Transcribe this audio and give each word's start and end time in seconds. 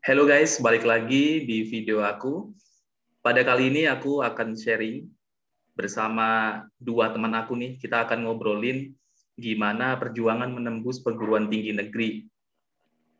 Hello 0.00 0.24
guys, 0.24 0.56
balik 0.64 0.88
lagi 0.88 1.44
di 1.44 1.60
video 1.68 2.00
aku. 2.00 2.48
Pada 3.20 3.44
kali 3.44 3.68
ini 3.68 3.84
aku 3.84 4.24
akan 4.24 4.56
sharing 4.56 5.04
bersama 5.76 6.64
dua 6.80 7.12
teman 7.12 7.36
aku 7.36 7.52
nih. 7.52 7.76
Kita 7.76 8.08
akan 8.08 8.24
ngobrolin 8.24 8.96
gimana 9.36 10.00
perjuangan 10.00 10.56
menembus 10.56 11.04
perguruan 11.04 11.52
tinggi 11.52 11.76
negeri 11.76 12.24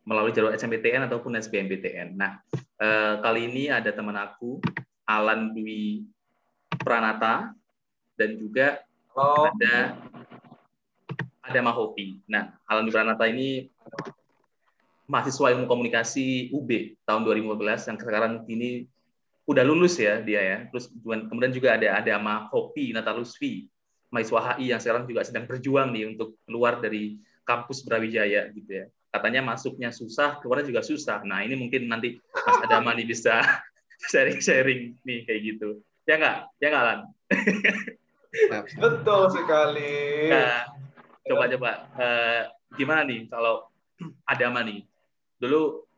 melalui 0.09 0.33
jalur 0.33 0.57
SMPTN 0.57 1.05
ataupun 1.05 1.37
SBMPTN. 1.37 2.17
Nah, 2.17 2.41
eh, 2.57 3.15
kali 3.21 3.53
ini 3.53 3.69
ada 3.69 3.93
teman 3.93 4.17
aku, 4.17 4.65
Alan 5.05 5.53
Dwi 5.53 6.09
Pranata, 6.81 7.53
dan 8.17 8.41
juga 8.41 8.81
Halo. 9.13 9.53
ada 9.53 10.01
ada 11.45 11.61
Mahopi. 11.61 12.25
Nah, 12.25 12.57
Alan 12.65 12.89
Dwi 12.89 12.95
Pranata 12.97 13.29
ini 13.29 13.69
mahasiswa 15.11 15.51
ilmu 15.51 15.67
komunikasi 15.67 16.55
UB 16.55 16.95
tahun 17.03 17.27
2015 17.27 17.91
yang 17.91 17.99
sekarang 17.99 18.33
ini 18.47 18.87
udah 19.51 19.67
lulus 19.67 19.99
ya 19.99 20.23
dia 20.23 20.39
ya. 20.39 20.59
Terus 20.71 20.95
kemudian 21.03 21.51
juga 21.51 21.75
ada 21.75 21.99
ada 21.99 22.15
Mahopi 22.23 22.95
Natalusvi, 22.95 23.67
mahasiswa 24.15 24.55
HI 24.55 24.71
yang 24.71 24.79
sekarang 24.79 25.05
juga 25.11 25.27
sedang 25.27 25.51
berjuang 25.51 25.91
nih 25.91 26.15
untuk 26.15 26.39
keluar 26.47 26.79
dari 26.79 27.19
kampus 27.43 27.83
Brawijaya 27.83 28.47
gitu 28.55 28.71
ya 28.71 28.87
katanya 29.11 29.43
masuknya 29.43 29.91
susah, 29.91 30.39
keluarnya 30.39 30.71
juga 30.71 30.83
susah. 30.87 31.19
Nah, 31.27 31.43
ini 31.43 31.59
mungkin 31.59 31.91
nanti 31.91 32.23
Mas 32.33 32.59
Adama 32.63 32.95
nih 32.95 33.07
bisa 33.07 33.43
sharing-sharing 34.11 34.97
nih 35.03 35.27
kayak 35.27 35.41
gitu. 35.43 35.69
Ya 36.07 36.15
nggak? 36.17 36.39
Ya 36.63 36.67
nggak, 36.71 36.85
Lan? 36.87 37.01
Betul 38.83 39.23
sekali. 39.35 39.93
Nah, 40.31 40.71
coba-coba. 41.27 41.71
Uh, 41.99 42.43
gimana 42.79 43.03
nih 43.03 43.27
kalau 43.27 43.67
Adama 44.33 44.63
nih? 44.63 44.87
Dulu 45.41 45.89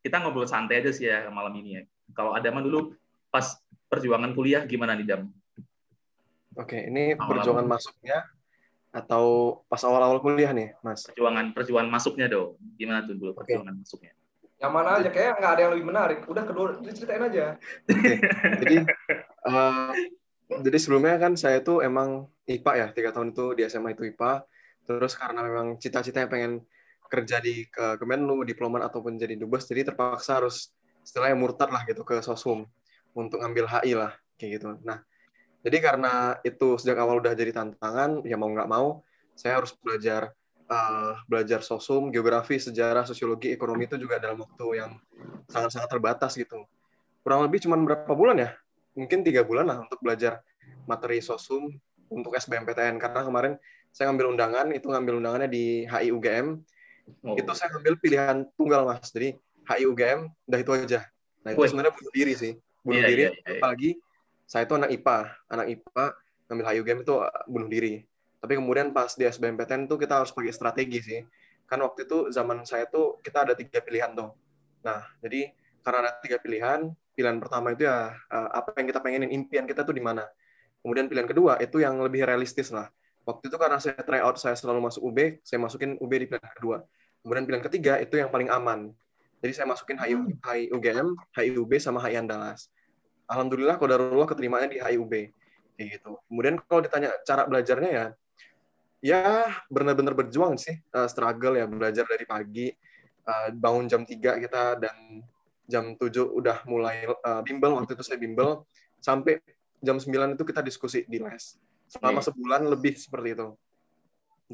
kita 0.00 0.22
ngobrol 0.22 0.46
santai 0.46 0.80
aja 0.80 0.94
sih 0.94 1.10
ya 1.10 1.26
malam 1.34 1.52
ini 1.58 1.80
ya. 1.80 1.82
Kalau 2.14 2.32
Adama 2.36 2.62
dulu 2.62 2.94
pas 3.28 3.58
perjuangan 3.90 4.30
kuliah 4.32 4.62
gimana 4.64 4.94
nih, 4.94 5.06
Dam? 5.06 5.22
Oke, 6.54 6.86
ini 6.86 7.18
perjuangan 7.18 7.66
masuknya 7.66 8.22
atau 8.94 9.58
pas 9.66 9.82
awal-awal 9.82 10.22
kuliah 10.22 10.54
nih, 10.54 10.78
Mas? 10.86 11.10
Perjuangan 11.10 11.50
perjuangan 11.50 11.90
masuknya 11.90 12.30
dong. 12.30 12.54
Gimana 12.78 13.02
tuh 13.02 13.18
dulu 13.18 13.34
perjuangan 13.34 13.74
okay. 13.74 13.82
masuknya? 13.82 14.12
Yang 14.62 14.72
mana 14.72 14.88
aja 15.02 15.10
kayak 15.10 15.32
nggak 15.42 15.52
ada 15.58 15.60
yang 15.66 15.72
lebih 15.74 15.86
menarik. 15.90 16.18
Udah 16.30 16.44
kedua 16.46 16.78
ceritain 16.94 17.26
aja. 17.26 17.58
Okay. 17.90 18.16
Jadi 18.62 18.76
uh, 19.50 19.90
jadi 20.62 20.78
sebelumnya 20.78 21.18
kan 21.18 21.34
saya 21.34 21.58
tuh 21.58 21.82
emang 21.82 22.30
IPA 22.46 22.72
ya, 22.78 22.86
tiga 22.94 23.10
tahun 23.10 23.34
itu 23.34 23.58
di 23.58 23.62
SMA 23.66 23.98
itu 23.98 24.06
IPA. 24.14 24.46
Terus 24.84 25.18
karena 25.18 25.40
memang 25.42 25.80
cita-citanya 25.80 26.30
pengen 26.30 26.62
kerja 27.14 27.38
di 27.38 27.70
ke 27.70 27.94
Kemenlu, 28.02 28.42
diplomat 28.42 28.90
ataupun 28.90 29.14
jadi 29.14 29.38
dubes, 29.38 29.70
jadi 29.70 29.94
terpaksa 29.94 30.42
harus 30.42 30.74
istilahnya 31.06 31.38
murtad 31.38 31.70
lah 31.70 31.86
gitu 31.86 32.02
ke 32.02 32.18
Sosum 32.18 32.66
untuk 33.14 33.38
ngambil 33.38 33.70
HI 33.70 33.94
lah 33.94 34.12
kayak 34.34 34.50
gitu. 34.58 34.74
Nah, 34.82 34.98
jadi 35.62 35.78
karena 35.78 36.36
itu 36.42 36.76
sejak 36.76 36.98
awal 36.98 37.22
udah 37.22 37.32
jadi 37.32 37.54
tantangan, 37.54 38.26
ya 38.26 38.34
mau 38.34 38.50
nggak 38.50 38.68
mau, 38.68 39.00
saya 39.32 39.62
harus 39.62 39.72
belajar 39.78 40.34
uh, 40.68 41.16
belajar 41.24 41.60
sosum, 41.64 42.12
geografi, 42.12 42.60
sejarah, 42.60 43.04
sosiologi, 43.08 43.52
ekonomi 43.52 43.88
itu 43.88 43.96
juga 43.96 44.20
dalam 44.20 44.40
waktu 44.40 44.66
yang 44.84 44.90
sangat-sangat 45.48 45.88
terbatas 45.88 46.36
gitu. 46.36 46.64
Kurang 47.24 47.44
lebih 47.48 47.64
cuma 47.64 47.80
berapa 47.80 48.12
bulan 48.12 48.36
ya? 48.40 48.50
Mungkin 48.94 49.26
tiga 49.26 49.42
bulan 49.42 49.66
lah 49.66 49.78
untuk 49.82 49.98
belajar 50.04 50.44
materi 50.84 51.24
sosum 51.24 51.72
untuk 52.12 52.36
SBMPTN. 52.36 53.00
Karena 53.00 53.24
kemarin 53.24 53.52
saya 53.90 54.12
ngambil 54.12 54.36
undangan, 54.36 54.66
itu 54.76 54.86
ngambil 54.92 55.14
undangannya 55.24 55.48
di 55.48 55.88
HI 55.88 56.12
UGM. 56.12 56.60
Oh. 57.24 57.36
Itu 57.36 57.52
saya 57.56 57.72
ngambil 57.76 57.94
pilihan 58.00 58.36
tunggal 58.56 58.88
mas. 58.88 59.08
Jadi 59.12 59.36
HI 59.64 59.84
UGM, 59.88 60.28
udah 60.48 60.58
itu 60.60 60.70
aja. 60.76 61.00
Nah 61.44 61.50
itu 61.52 61.60
sebenarnya 61.68 61.92
bunuh 61.92 62.12
diri 62.12 62.34
sih. 62.36 62.52
Bunuh 62.84 63.00
yeah, 63.00 63.08
diri, 63.08 63.22
yeah, 63.24 63.32
yeah. 63.32 63.56
apalagi 63.60 63.90
saya 64.44 64.68
itu 64.68 64.74
anak 64.76 64.90
IPA, 64.92 65.18
anak 65.48 65.66
IPA 65.72 66.04
ngambil 66.48 66.64
HU 66.68 66.82
game 66.84 67.00
itu 67.00 67.14
uh, 67.16 67.44
bunuh 67.48 67.68
diri. 67.68 67.94
Tapi 68.44 68.52
kemudian 68.60 68.92
pas 68.92 69.08
di 69.16 69.24
SBMPTN 69.24 69.88
itu 69.88 69.96
kita 69.96 70.20
harus 70.20 70.30
pakai 70.36 70.52
strategi 70.52 71.00
sih. 71.00 71.20
Kan 71.64 71.80
waktu 71.80 72.04
itu 72.04 72.28
zaman 72.28 72.68
saya 72.68 72.84
tuh 72.92 73.20
kita 73.24 73.48
ada 73.48 73.56
tiga 73.56 73.80
pilihan 73.80 74.12
tuh. 74.12 74.36
Nah, 74.84 75.00
jadi 75.24 75.48
karena 75.80 75.98
ada 76.04 76.12
tiga 76.20 76.36
pilihan, 76.36 76.92
pilihan 77.16 77.40
pertama 77.40 77.72
itu 77.72 77.88
ya 77.88 78.12
uh, 78.12 78.48
apa 78.52 78.76
yang 78.76 78.92
kita 78.92 79.00
pengenin, 79.00 79.32
impian 79.32 79.64
kita 79.64 79.80
tuh 79.80 79.96
di 79.96 80.04
mana. 80.04 80.28
Kemudian 80.84 81.08
pilihan 81.08 81.24
kedua 81.24 81.56
itu 81.64 81.80
yang 81.80 81.96
lebih 82.04 82.28
realistis 82.28 82.68
lah. 82.68 82.92
Waktu 83.24 83.48
itu 83.48 83.56
karena 83.56 83.80
saya 83.80 83.96
try 84.04 84.20
out, 84.20 84.36
saya 84.36 84.52
selalu 84.56 84.88
masuk 84.88 85.00
UB, 85.00 85.40
saya 85.40 85.58
masukin 85.60 85.96
UB 85.96 86.12
di 86.12 86.28
pilihan 86.28 86.52
kedua. 86.60 86.84
Kemudian 87.24 87.44
pilihan 87.48 87.64
ketiga 87.64 87.96
itu 88.00 88.20
yang 88.20 88.28
paling 88.28 88.52
aman. 88.52 88.92
Jadi 89.40 89.52
saya 89.56 89.66
masukin 89.68 89.96
HI, 89.96 90.14
HI 90.44 90.62
UGM, 90.72 91.16
HI 91.32 91.56
UB, 91.56 91.72
sama 91.80 92.04
HI 92.04 92.20
Andalas 92.20 92.68
alhamdulillah 93.28 93.76
kodarullah 93.80 94.28
keterimanya 94.28 94.68
di 94.68 94.78
HIUB 94.80 95.12
kayak 95.74 95.88
gitu. 96.00 96.20
Kemudian 96.30 96.60
kalau 96.68 96.80
ditanya 96.84 97.10
cara 97.24 97.42
belajarnya 97.48 97.90
ya 97.90 98.06
ya 99.04 99.22
benar-benar 99.68 100.16
berjuang 100.16 100.56
sih 100.56 100.80
uh, 100.96 101.08
struggle 101.08 101.60
ya 101.60 101.68
belajar 101.68 102.08
dari 102.08 102.24
pagi 102.24 102.72
uh, 103.28 103.52
bangun 103.52 103.84
jam 103.84 104.02
3 104.06 104.16
kita 104.16 104.80
dan 104.80 104.96
jam 105.68 105.92
7 105.96 106.08
udah 106.24 106.64
mulai 106.64 107.04
uh, 107.08 107.40
bimbel 107.44 107.76
waktu 107.76 107.96
itu 107.96 108.04
saya 108.04 108.16
bimbel 108.16 108.64
sampai 109.04 109.40
jam 109.84 110.00
9 110.00 110.08
itu 110.40 110.44
kita 110.44 110.64
diskusi 110.64 111.04
di 111.04 111.20
les 111.20 111.60
selama 111.94 112.20
hmm. 112.20 112.26
sebulan 112.26 112.62
lebih 112.66 112.94
seperti 112.98 113.28
itu 113.38 113.48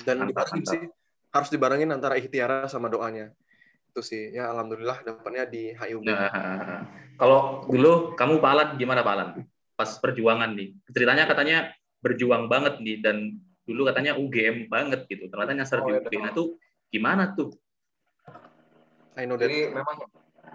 dan 0.05 0.29
dibarengin 0.29 0.67
sih 0.69 0.83
harus 1.31 1.49
dibarengin 1.49 1.91
antara 1.91 2.21
ikhtiar 2.21 2.69
sama 2.69 2.93
doanya 2.93 3.33
itu 3.91 4.01
sih 4.07 4.23
ya 4.31 4.55
alhamdulillah 4.55 5.03
dapatnya 5.03 5.51
di 5.51 5.75
HIUB. 5.75 6.07
Nah, 6.07 6.87
kalau 7.19 7.67
dulu 7.67 8.15
kamu 8.15 8.39
Pak 8.39 8.79
gimana 8.79 9.03
Pak 9.03 9.43
Pas 9.75 9.91
perjuangan 9.99 10.55
nih, 10.55 10.79
ceritanya 10.95 11.27
katanya 11.27 11.75
berjuang 11.99 12.47
banget 12.47 12.79
nih 12.79 13.03
dan 13.03 13.43
dulu 13.67 13.91
katanya 13.91 14.15
UGM 14.15 14.71
banget 14.71 15.11
gitu. 15.11 15.27
Ternyata 15.27 15.53
nyasar 15.59 15.83
oh, 15.83 15.91
di 15.91 15.99
UGM. 15.99 16.23
Nah, 16.23 16.31
itu 16.31 16.45
gimana 16.95 17.35
tuh? 17.35 17.51
I 19.19 19.27
know 19.27 19.35
Jadi 19.35 19.75
memang 19.75 20.07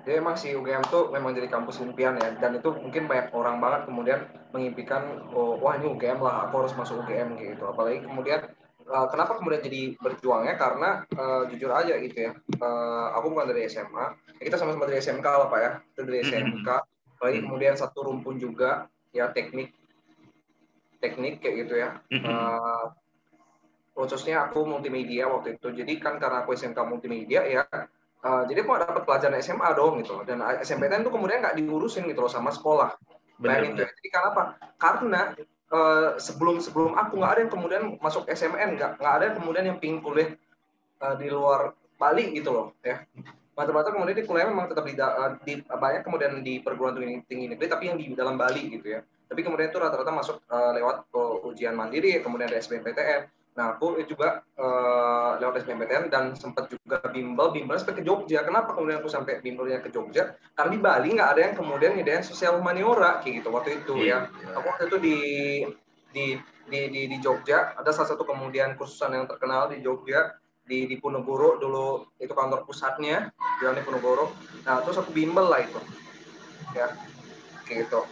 dia 0.05 0.21
emang 0.21 0.37
si 0.37 0.53
UGM 0.53 0.85
tuh 0.93 1.09
memang 1.09 1.33
jadi 1.33 1.49
kampus 1.49 1.81
impian 1.81 2.13
ya. 2.21 2.37
Dan 2.37 2.61
itu 2.61 2.69
mungkin 2.69 3.09
banyak 3.09 3.33
orang 3.33 3.57
banget 3.57 3.81
kemudian 3.89 4.19
mengimpikan 4.53 5.25
oh, 5.33 5.57
wah 5.57 5.73
ini 5.81 5.89
UGM 5.89 6.21
lah 6.21 6.45
aku 6.47 6.61
harus 6.61 6.77
masuk 6.77 7.01
UGM 7.03 7.33
gitu. 7.41 7.65
Apalagi 7.65 8.05
kemudian 8.05 8.45
uh, 8.85 9.09
kenapa 9.09 9.41
kemudian 9.41 9.65
jadi 9.65 9.97
berjuangnya? 9.97 10.61
Karena 10.61 10.89
uh, 11.17 11.49
jujur 11.49 11.73
aja 11.73 11.97
gitu 11.97 12.29
ya. 12.29 12.31
Uh, 12.61 13.17
aku 13.17 13.33
bukan 13.33 13.49
dari 13.49 13.65
SMA 13.65 14.13
kita 14.37 14.61
sama-sama 14.61 14.85
dari 14.85 15.01
SMK 15.01 15.25
lah 15.25 15.49
pak 15.49 15.59
ya. 15.59 15.71
Itu 15.97 16.01
dari 16.05 16.21
SMK 16.21 16.69
apalagi 17.17 17.39
kemudian 17.41 17.73
satu 17.73 18.05
rumpun 18.05 18.37
juga 18.37 18.85
ya 19.09 19.33
teknik. 19.33 19.73
Teknik 21.01 21.41
kayak 21.41 21.55
gitu 21.65 21.73
ya. 21.81 21.97
Uh, 22.13 22.93
khususnya 23.97 24.45
aku 24.45 24.69
multimedia 24.69 25.25
waktu 25.33 25.57
itu. 25.57 25.73
Jadi 25.73 25.97
kan 25.97 26.21
karena 26.21 26.45
aku 26.45 26.53
SMK 26.53 26.77
multimedia 26.85 27.41
ya 27.41 27.65
uh, 28.25 28.43
jadi 28.49 28.65
aku 28.65 28.81
dapat 28.81 29.03
pelajaran 29.05 29.37
SMA 29.39 29.69
dong 29.77 30.01
gitu 30.01 30.25
dan 30.25 30.41
SMPTN 30.41 31.05
itu 31.05 31.13
kemudian 31.13 31.45
nggak 31.45 31.55
diurusin 31.61 32.09
gitu 32.09 32.25
loh 32.25 32.31
sama 32.31 32.49
sekolah. 32.49 32.97
Benar, 33.37 33.67
benar. 33.69 33.91
Jadi 33.93 34.09
kenapa? 34.09 34.41
Karena 34.81 35.21
uh, 35.69 36.17
sebelum 36.17 36.57
sebelum 36.57 36.97
aku 36.97 37.21
nggak 37.21 37.31
ada 37.31 37.41
yang 37.45 37.51
kemudian 37.53 37.83
masuk 38.01 38.25
SMN 38.25 38.79
nggak 38.79 38.91
nggak 38.97 39.13
ada 39.13 39.23
yang 39.29 39.37
kemudian 39.37 39.65
yang 39.69 39.77
pingin 39.77 39.99
kuliah 40.01 40.33
uh, 41.05 41.15
di 41.15 41.27
luar 41.29 41.77
Bali 41.95 42.33
gitu 42.33 42.49
loh 42.51 42.67
ya. 42.81 43.05
Mata-mata 43.55 43.87
kemudian 43.87 44.19
di 44.19 44.27
kuliah 44.27 44.51
memang 44.51 44.67
tetap 44.67 44.83
di, 44.83 44.99
uh, 44.99 45.39
di 45.45 45.53
banyak 45.63 46.03
kemudian 46.03 46.43
di 46.43 46.59
perguruan 46.59 46.99
tinggi, 46.99 47.23
tinggi 47.23 47.45
negeri 47.55 47.67
tapi 47.71 47.83
yang 47.87 47.95
di 47.95 48.11
dalam 48.11 48.35
Bali 48.35 48.67
gitu 48.67 48.99
ya. 48.99 48.99
Tapi 49.25 49.41
kemudian 49.41 49.71
itu 49.71 49.79
rata-rata 49.79 50.11
masuk 50.11 50.37
uh, 50.51 50.75
lewat 50.75 51.07
uh, 51.15 51.47
ujian 51.47 51.75
mandiri 51.75 52.19
kemudian 52.19 52.51
ada 52.51 52.59
SBMPTN 52.59 53.44
Nah, 53.55 53.79
aku 53.79 53.95
juga 54.03 54.43
uh, 54.59 55.39
lewat 55.39 55.63
SBMPTN 55.63 56.11
dan 56.11 56.35
sempat 56.35 56.67
juga 56.67 56.99
bimbel, 57.07 57.55
bimbel 57.55 57.79
sampai 57.79 57.95
ke 57.95 58.03
Jogja. 58.03 58.43
Kenapa 58.43 58.75
kemudian 58.75 58.99
aku 58.99 59.07
sampai 59.07 59.39
bimbelnya 59.39 59.79
ke 59.79 59.87
Jogja? 59.95 60.35
Karena 60.51 60.71
di 60.75 60.79
Bali 60.83 61.09
nggak 61.15 61.29
ada 61.31 61.41
yang 61.41 61.55
kemudian 61.55 61.95
nyediain 61.95 62.27
sosial 62.27 62.59
humaniora 62.59 63.23
kayak 63.23 63.39
gitu 63.39 63.49
waktu 63.55 63.79
itu 63.79 63.95
yeah, 64.03 64.27
ya. 64.27 64.43
Yeah. 64.43 64.55
Aku 64.59 64.65
waktu 64.67 64.83
itu 64.91 64.97
di 64.99 65.17
di 66.11 66.25
di 66.67 66.79
di, 66.91 67.01
di 67.07 67.17
Jogja 67.23 67.79
ada 67.79 67.95
salah 67.95 68.11
satu 68.11 68.27
kemudian 68.27 68.75
kursusan 68.75 69.15
yang 69.15 69.23
terkenal 69.23 69.71
di 69.71 69.79
Jogja 69.79 70.35
di 70.67 70.83
di 70.91 70.99
Punogoro 70.99 71.55
dulu 71.55 72.11
itu 72.19 72.35
kantor 72.35 72.67
pusatnya 72.67 73.31
di 73.63 73.83
Punogoro. 73.87 74.35
Nah, 74.67 74.83
terus 74.83 74.99
aku 74.99 75.15
bimbel 75.15 75.47
lah 75.47 75.63
itu. 75.63 75.79
Ya. 76.75 76.91
Kayak 77.63 77.87
gitu. 77.87 78.03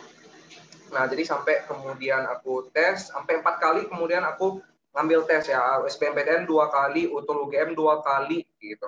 Nah, 0.94 1.04
jadi 1.10 1.26
sampai 1.26 1.66
kemudian 1.66 2.24
aku 2.30 2.70
tes, 2.70 3.10
sampai 3.10 3.42
empat 3.42 3.58
kali 3.58 3.90
kemudian 3.90 4.22
aku 4.24 4.62
ngambil 4.94 5.26
tes 5.26 5.50
ya 5.50 5.82
SBMPTN 5.84 6.46
dua 6.46 6.70
kali, 6.70 7.10
UTUL 7.10 7.50
UGM 7.50 7.74
dua 7.74 8.00
kali 8.06 8.46
gitu. 8.62 8.88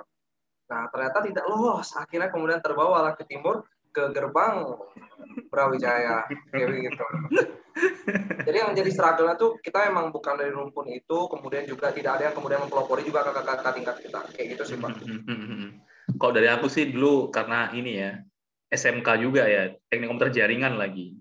Nah 0.70 0.86
ternyata 0.90 1.18
tidak 1.22 1.44
lolos, 1.50 1.94
akhirnya 1.94 2.30
kemudian 2.30 2.62
terbawa 2.62 3.14
ke 3.18 3.26
timur 3.26 3.66
ke 3.90 4.12
gerbang 4.14 4.76
Brawijaya 5.50 6.28
kayak 6.52 6.68
gitu. 6.70 7.06
Jadi 8.46 8.56
yang 8.56 8.72
menjadi 8.72 8.90
struggle 8.92 9.28
tuh 9.36 9.50
kita 9.60 9.90
emang 9.90 10.08
bukan 10.08 10.38
dari 10.38 10.48
rumpun 10.48 10.88
itu, 10.88 11.28
kemudian 11.28 11.68
juga 11.68 11.92
tidak 11.92 12.20
ada 12.20 12.32
yang 12.32 12.36
kemudian 12.36 12.64
mempelopori 12.64 13.04
juga 13.04 13.26
kakak-kakak 13.26 13.72
tingkat 13.76 13.96
kita 14.00 14.20
kayak 14.32 14.46
gitu 14.56 14.62
sih 14.64 14.78
pak. 14.80 14.96
kalau 16.14 16.32
dari 16.32 16.46
aku 16.46 16.70
sih 16.70 16.94
dulu 16.94 17.34
karena 17.34 17.74
ini 17.74 17.92
ya 17.98 18.12
SMK 18.70 19.08
juga 19.18 19.46
ya 19.46 19.74
teknik 19.90 20.08
komputer 20.10 20.30
jaringan 20.30 20.78
lagi 20.78 21.18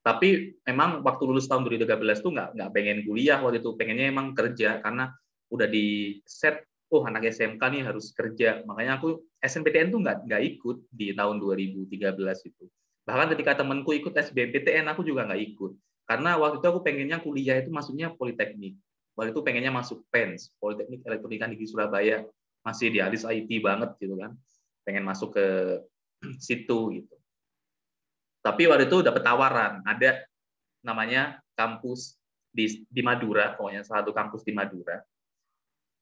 tapi 0.00 0.56
emang 0.64 1.04
waktu 1.04 1.28
lulus 1.28 1.44
tahun 1.44 1.68
2013 1.68 2.24
tuh 2.24 2.32
nggak 2.32 2.48
nggak 2.56 2.70
pengen 2.72 2.98
kuliah 3.04 3.36
waktu 3.44 3.60
itu. 3.60 3.76
Pengennya 3.76 4.08
emang 4.08 4.32
kerja 4.32 4.80
karena 4.80 5.12
udah 5.52 5.68
di 5.68 6.16
set 6.24 6.64
oh 6.88 7.04
anak 7.04 7.28
SMK 7.28 7.60
nih 7.60 7.82
harus 7.84 8.16
kerja. 8.16 8.64
Makanya 8.64 8.96
aku 8.96 9.20
SNPTN 9.44 9.92
tuh 9.92 10.00
nggak 10.00 10.24
nggak 10.24 10.42
ikut 10.56 10.76
di 10.88 11.12
tahun 11.12 11.36
2013 11.36 12.16
itu. 12.48 12.64
Bahkan 13.04 13.28
ketika 13.36 13.60
temanku 13.60 13.92
ikut 13.92 14.16
SBMPTN 14.16 14.88
aku 14.88 15.04
juga 15.04 15.28
nggak 15.28 15.42
ikut. 15.52 15.72
Karena 16.08 16.40
waktu 16.40 16.64
itu 16.64 16.66
aku 16.66 16.80
pengennya 16.80 17.20
kuliah 17.20 17.60
itu 17.60 17.68
maksudnya 17.68 18.10
politeknik. 18.16 18.80
Waktu 19.20 19.36
itu 19.36 19.40
pengennya 19.44 19.68
masuk 19.68 20.00
PENS 20.08 20.56
Politeknik 20.56 21.04
Elektronika 21.04 21.44
Negeri 21.44 21.68
Surabaya. 21.68 22.24
Masih 22.64 22.88
di 22.88 23.04
alis 23.04 23.28
IT 23.28 23.52
banget 23.60 23.92
gitu 24.00 24.16
kan. 24.16 24.32
Pengen 24.80 25.04
masuk 25.04 25.36
ke 25.36 25.46
situ 26.40 26.96
gitu 26.96 27.19
tapi 28.40 28.64
waktu 28.64 28.88
itu 28.88 29.04
dapat 29.04 29.20
tawaran, 29.20 29.84
ada 29.84 30.24
namanya 30.80 31.44
kampus 31.52 32.16
di, 32.48 32.88
di 32.88 33.00
Madura, 33.04 33.52
pokoknya 33.54 33.84
satu 33.84 34.16
kampus 34.16 34.42
di 34.48 34.56
Madura. 34.56 34.96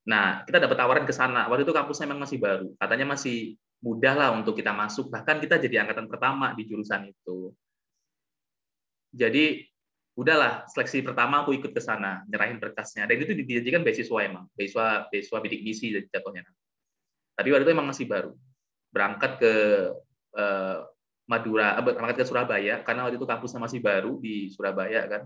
Nah, 0.08 0.46
kita 0.46 0.62
dapat 0.62 0.76
tawaran 0.78 1.04
ke 1.04 1.12
sana. 1.12 1.50
Waktu 1.50 1.68
itu 1.68 1.74
kampusnya 1.74 2.08
memang 2.08 2.24
masih 2.24 2.38
baru. 2.40 2.72
Katanya 2.80 3.06
masih 3.12 3.58
mudah 3.84 4.14
lah 4.16 4.28
untuk 4.32 4.56
kita 4.56 4.72
masuk. 4.72 5.12
Bahkan 5.12 5.36
kita 5.44 5.60
jadi 5.60 5.84
angkatan 5.84 6.08
pertama 6.08 6.56
di 6.56 6.64
jurusan 6.64 7.12
itu. 7.12 7.52
Jadi, 9.12 9.68
udahlah, 10.16 10.64
seleksi 10.72 11.04
pertama 11.04 11.44
aku 11.44 11.52
ikut 11.60 11.76
ke 11.76 11.82
sana, 11.84 12.24
nyerahin 12.24 12.56
berkasnya. 12.56 13.04
Dan 13.04 13.20
itu 13.20 13.36
dijanjikan 13.36 13.84
beasiswa 13.84 14.18
emang. 14.24 14.48
Beasiswa, 14.56 15.12
beasiswa 15.12 15.38
bidik 15.44 15.60
misi 15.60 15.92
jatuhnya. 15.92 16.46
Tapi 17.36 17.48
waktu 17.52 17.68
itu 17.68 17.72
emang 17.76 17.92
masih 17.92 18.08
baru. 18.08 18.32
Berangkat 18.88 19.32
ke 19.44 19.52
eh, 20.40 20.78
Madura, 21.28 21.76
eh, 21.76 21.84
berangkat 21.84 22.16
ke 22.16 22.24
Surabaya 22.24 22.80
karena 22.80 23.04
waktu 23.04 23.20
itu 23.20 23.28
kampusnya 23.28 23.60
masih 23.60 23.80
baru 23.84 24.16
di 24.16 24.48
Surabaya 24.48 25.04
kan. 25.04 25.22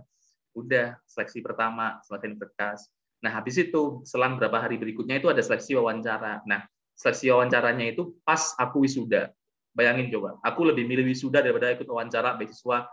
Udah 0.52 0.98
seleksi 1.06 1.40
pertama, 1.40 2.02
seleksi 2.02 2.34
berkas. 2.34 2.90
Nah, 3.22 3.30
habis 3.38 3.54
itu 3.54 4.02
selang 4.02 4.34
berapa 4.34 4.58
hari 4.58 4.76
berikutnya 4.82 5.22
itu 5.22 5.30
ada 5.30 5.38
seleksi 5.38 5.78
wawancara. 5.78 6.42
Nah, 6.42 6.66
seleksi 6.98 7.30
wawancaranya 7.30 7.94
itu 7.94 8.18
pas 8.26 8.58
aku 8.58 8.82
wisuda. 8.82 9.30
Bayangin 9.72 10.12
coba, 10.12 10.36
aku 10.44 10.68
lebih 10.68 10.84
milih 10.84 11.06
wisuda 11.06 11.40
daripada 11.40 11.72
ikut 11.72 11.88
wawancara 11.88 12.36
beasiswa 12.36 12.84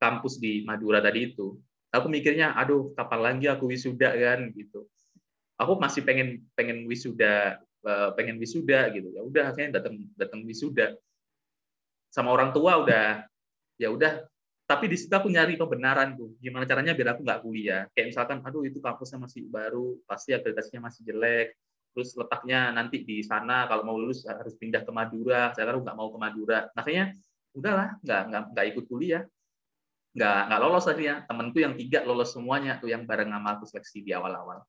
kampus 0.00 0.40
di 0.40 0.64
Madura 0.64 1.02
tadi 1.02 1.34
itu. 1.34 1.58
Aku 1.92 2.06
mikirnya, 2.08 2.54
aduh, 2.56 2.94
kapan 2.94 3.20
lagi 3.20 3.50
aku 3.50 3.68
wisuda 3.68 4.14
kan 4.14 4.54
gitu. 4.54 4.86
Aku 5.60 5.76
masih 5.76 6.06
pengen 6.06 6.46
pengen 6.56 6.86
wisuda, 6.86 7.58
eh, 7.84 8.10
pengen 8.16 8.38
wisuda 8.38 8.88
gitu. 8.94 9.12
Ya 9.12 9.20
udah 9.26 9.44
akhirnya 9.52 9.82
datang 9.82 10.08
datang 10.16 10.40
wisuda 10.46 10.94
sama 12.10 12.34
orang 12.34 12.50
tua 12.50 12.82
udah 12.82 13.22
ya 13.78 13.88
udah. 13.88 14.26
Tapi 14.66 14.86
di 14.86 14.94
situ 14.94 15.10
aku 15.10 15.26
nyari 15.26 15.58
kebenaran 15.58 16.14
tuh 16.14 16.38
gimana 16.38 16.62
caranya 16.62 16.94
biar 16.94 17.18
aku 17.18 17.26
nggak 17.26 17.40
kuliah? 17.42 17.82
Kayak 17.90 18.14
misalkan 18.14 18.38
aduh 18.46 18.62
itu 18.62 18.78
kampusnya 18.78 19.18
masih 19.18 19.50
baru 19.50 19.98
pasti 20.06 20.30
akreditasinya 20.30 20.86
masih 20.90 21.02
jelek. 21.10 21.58
Terus 21.90 22.14
letaknya 22.14 22.70
nanti 22.70 23.02
di 23.02 23.18
sana 23.26 23.66
kalau 23.66 23.82
mau 23.82 23.98
lulus 23.98 24.22
harus 24.30 24.54
pindah 24.54 24.86
ke 24.86 24.92
Madura. 24.94 25.50
Saya 25.58 25.74
kan 25.74 25.82
nggak 25.82 25.96
mau 25.98 26.14
ke 26.14 26.18
Madura. 26.22 26.70
Makanya 26.78 27.10
udahlah 27.50 27.98
nggak 27.98 28.22
nggak 28.30 28.42
nggak 28.54 28.66
ikut 28.70 28.84
kuliah. 28.86 29.22
Nggak 30.14 30.38
nggak 30.50 30.60
lolos 30.62 30.86
ya 30.98 31.14
temenku 31.26 31.58
yang 31.58 31.74
tiga 31.74 32.06
lolos 32.06 32.30
semuanya 32.30 32.78
tuh 32.78 32.94
yang 32.94 33.02
bareng 33.10 33.30
sama 33.30 33.58
aku 33.58 33.66
seleksi 33.66 34.06
di 34.06 34.14
awal-awal. 34.14 34.62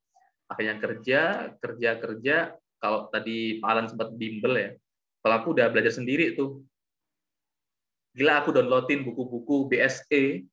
Akhirnya 0.49 0.81
kerja 0.81 1.21
kerja 1.61 1.89
kerja. 2.01 2.35
Kalau 2.81 3.05
tadi 3.13 3.61
Pak 3.61 3.69
Alan 3.69 3.85
sempat 3.85 4.09
bimbel 4.17 4.57
ya 4.57 4.73
kalau 5.21 5.35
aku 5.37 5.47
udah 5.53 5.69
belajar 5.69 5.93
sendiri 5.93 6.33
tuh 6.33 6.65
gila 8.11 8.43
aku 8.43 8.51
downloadin 8.51 9.07
buku-buku 9.07 9.71
BSE 9.71 10.43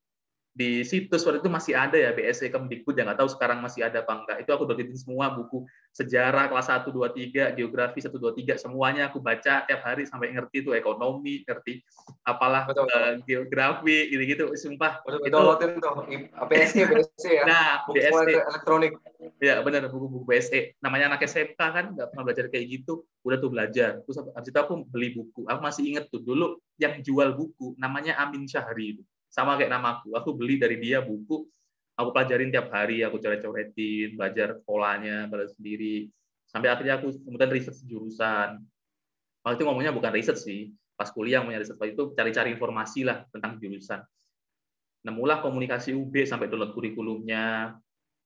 di 0.58 0.82
situs 0.82 1.22
waktu 1.22 1.38
itu 1.38 1.46
masih 1.46 1.78
ada 1.78 1.94
ya 1.94 2.10
BSE 2.10 2.50
Kemdikbud 2.50 2.98
yang 2.98 3.06
nggak 3.06 3.22
tahu 3.22 3.30
sekarang 3.30 3.62
masih 3.62 3.86
ada 3.86 4.02
apa 4.02 4.10
enggak. 4.10 4.36
Itu 4.42 4.50
aku 4.50 4.66
downloadin 4.66 4.90
semua 4.98 5.30
buku 5.30 5.62
sejarah 5.94 6.50
kelas 6.50 6.66
1 6.66 6.90
2 6.90 7.54
3, 7.54 7.54
geografi 7.54 8.02
1 8.02 8.10
2 8.10 8.34
3 8.34 8.58
semuanya 8.58 9.06
aku 9.06 9.22
baca 9.22 9.62
tiap 9.62 9.80
hari 9.86 10.10
sampai 10.10 10.34
ngerti 10.34 10.66
itu 10.66 10.74
ekonomi, 10.74 11.46
ngerti 11.46 11.78
apalah 12.26 12.66
betul, 12.66 12.90
betul. 12.90 12.98
Uh, 12.98 13.14
geografi 13.22 13.98
gitu-gitu. 14.10 14.50
Sumpah 14.58 14.98
betul, 15.06 15.30
itu 15.30 15.78
tuh 15.78 15.94
BSE 16.50 16.82
BSE 16.90 17.30
ya. 17.38 17.42
Nah, 17.54 17.86
buku 17.86 18.02
BSE 18.02 18.32
elektronik. 18.42 18.92
Ya, 19.38 19.62
benar 19.62 19.86
buku-buku 19.94 20.26
BSE. 20.26 20.74
Namanya 20.82 21.14
anak 21.14 21.22
SMK 21.22 21.54
kan 21.54 21.94
nggak 21.94 22.10
pernah 22.10 22.22
belajar 22.26 22.50
kayak 22.50 22.66
gitu. 22.66 23.06
Udah 23.22 23.38
tuh 23.38 23.54
belajar. 23.54 24.02
Terus 24.02 24.26
habis 24.34 24.50
itu 24.50 24.58
aku 24.58 24.82
beli 24.90 25.14
buku. 25.14 25.46
Aku 25.46 25.62
masih 25.62 25.86
inget 25.86 26.10
tuh 26.10 26.18
dulu 26.18 26.58
yang 26.82 26.98
jual 26.98 27.30
buku 27.38 27.78
namanya 27.78 28.18
Amin 28.18 28.50
Syahri 28.50 28.98
itu 28.98 29.06
sama 29.38 29.54
kayak 29.54 29.70
namaku 29.70 30.18
aku 30.18 30.34
beli 30.34 30.58
dari 30.58 30.82
dia 30.82 30.98
buku 30.98 31.46
aku 31.98 32.10
pelajarin 32.14 32.50
tiap 32.50 32.70
hari 32.74 33.06
aku 33.06 33.22
coret-coretin 33.22 34.14
belajar 34.14 34.58
polanya 34.62 35.26
belajar 35.26 35.54
sendiri. 35.54 36.10
Sampai 36.50 36.72
akhirnya 36.72 36.96
aku 36.98 37.12
kemudian 37.22 37.50
riset 37.50 37.76
jurusan. 37.84 38.62
Waktu 39.46 39.54
itu 39.58 39.64
ngomongnya 39.66 39.94
bukan 39.94 40.10
riset 40.14 40.38
sih 40.38 40.74
pas 40.98 41.10
kuliah 41.14 41.38
punya 41.42 41.62
riset 41.62 41.78
itu 41.86 42.10
cari-cari 42.14 42.54
informasi 42.54 43.06
lah 43.06 43.26
tentang 43.30 43.58
jurusan. 43.62 44.02
Nemulah 45.06 45.38
komunikasi 45.42 45.94
UB 45.94 46.26
sampai 46.26 46.50
download 46.50 46.74
kurikulumnya 46.74 47.74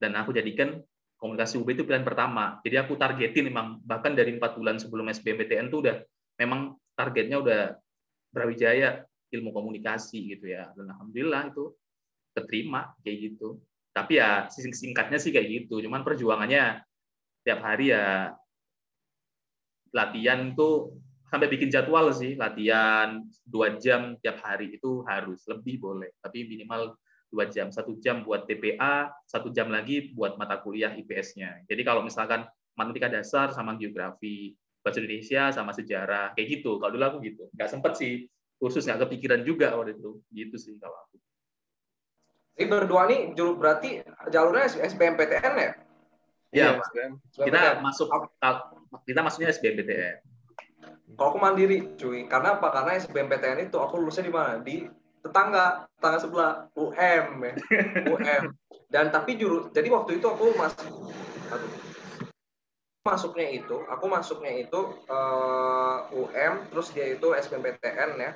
dan 0.01 0.13
aku 0.17 0.33
jadikan 0.33 0.81
komunikasi 1.21 1.61
UB 1.61 1.77
itu 1.77 1.85
pilihan 1.85 2.05
pertama. 2.05 2.61
Jadi 2.65 2.77
aku 2.81 2.97
targetin 2.97 3.53
memang 3.53 3.81
bahkan 3.85 4.17
dari 4.17 4.37
empat 4.37 4.57
bulan 4.57 4.81
sebelum 4.81 5.09
SBMPTN 5.13 5.69
itu 5.69 5.85
udah 5.85 5.97
memang 6.41 6.77
targetnya 6.97 7.41
udah 7.41 7.61
Brawijaya 8.33 9.05
ilmu 9.33 9.51
komunikasi 9.51 10.37
gitu 10.37 10.53
ya. 10.53 10.71
Dan 10.77 10.93
alhamdulillah 10.93 11.51
itu 11.51 11.73
terima 12.37 12.93
kayak 13.01 13.19
gitu. 13.33 13.59
Tapi 13.93 14.21
ya 14.21 14.49
singkatnya 14.53 15.17
sih 15.17 15.33
kayak 15.33 15.49
gitu. 15.49 15.81
Cuman 15.81 16.05
perjuangannya 16.05 16.81
tiap 17.43 17.61
hari 17.65 17.93
ya 17.93 18.33
latihan 19.93 20.57
tuh 20.57 20.97
sampai 21.29 21.49
bikin 21.49 21.73
jadwal 21.73 22.13
sih. 22.13 22.37
Latihan 22.37 23.25
dua 23.45 23.81
jam 23.81 24.21
tiap 24.21 24.41
hari 24.45 24.77
itu 24.77 25.05
harus 25.09 25.45
lebih 25.49 25.81
boleh. 25.81 26.13
Tapi 26.21 26.49
minimal 26.49 26.97
dua 27.33 27.49
jam 27.49 27.73
satu 27.73 27.97
jam 27.97 28.21
buat 28.29 28.45
TPA 28.45 29.09
satu 29.25 29.49
jam 29.49 29.73
lagi 29.73 30.13
buat 30.13 30.37
mata 30.37 30.61
kuliah 30.61 30.93
IPS-nya 30.93 31.65
jadi 31.65 31.81
kalau 31.81 32.05
misalkan 32.05 32.45
matematika 32.77 33.09
dasar 33.09 33.57
sama 33.57 33.73
geografi 33.81 34.53
bahasa 34.83 34.99
Indonesia 34.99 35.55
sama 35.55 35.71
sejarah 35.71 36.35
kayak 36.35 36.59
gitu. 36.59 36.83
Kalau 36.83 36.93
dulu 36.93 37.05
aku 37.07 37.19
gitu. 37.23 37.47
Nggak 37.55 37.71
sempet 37.71 37.93
sih 37.97 38.27
khusus 38.63 38.87
nggak 38.87 39.11
kepikiran 39.11 39.43
juga 39.43 39.75
waktu 39.75 39.99
itu 39.99 40.23
gitu 40.31 40.55
sih 40.55 40.79
kalau 40.79 40.95
aku 40.95 41.19
ini 42.63 42.67
berdua 42.71 43.11
nih 43.11 43.35
juru 43.35 43.59
berarti 43.59 44.07
jalurnya 44.31 44.71
SBMPTN 44.71 45.55
ya 45.59 45.73
Iya, 46.53 46.85
ya, 46.93 47.09
kita 47.33 47.81
masuk 47.81 48.13
kita 49.09 49.21
masuknya 49.25 49.49
SBMPTN. 49.57 50.21
Kalau 51.17 51.29
aku 51.33 51.39
mandiri, 51.41 51.97
cuy. 51.97 52.29
Karena 52.29 52.61
apa? 52.61 52.69
Karena 52.69 53.01
SBMPTN 53.01 53.73
itu 53.73 53.81
aku 53.81 53.97
lulusnya 53.97 54.29
di 54.29 54.33
mana? 54.33 54.61
Di 54.61 54.85
tetangga, 55.25 55.89
tetangga 55.97 56.19
sebelah 56.21 56.53
UM 56.77 57.27
ya. 57.41 57.53
UM. 58.13 58.43
Dan 58.93 59.09
tapi 59.09 59.41
juru 59.41 59.73
jadi 59.73 59.89
waktu 59.89 60.21
itu 60.21 60.29
aku 60.29 60.53
masih 60.53 60.93
aduh, 61.49 61.73
masuknya 63.03 63.51
itu, 63.51 63.83
aku 63.91 64.07
masuknya 64.07 64.63
itu 64.63 64.95
uh, 65.11 66.07
eh, 66.07 66.23
UM, 66.23 66.55
terus 66.71 66.95
dia 66.95 67.11
itu 67.11 67.35
SBMPTN 67.35 68.11
ya, 68.15 68.31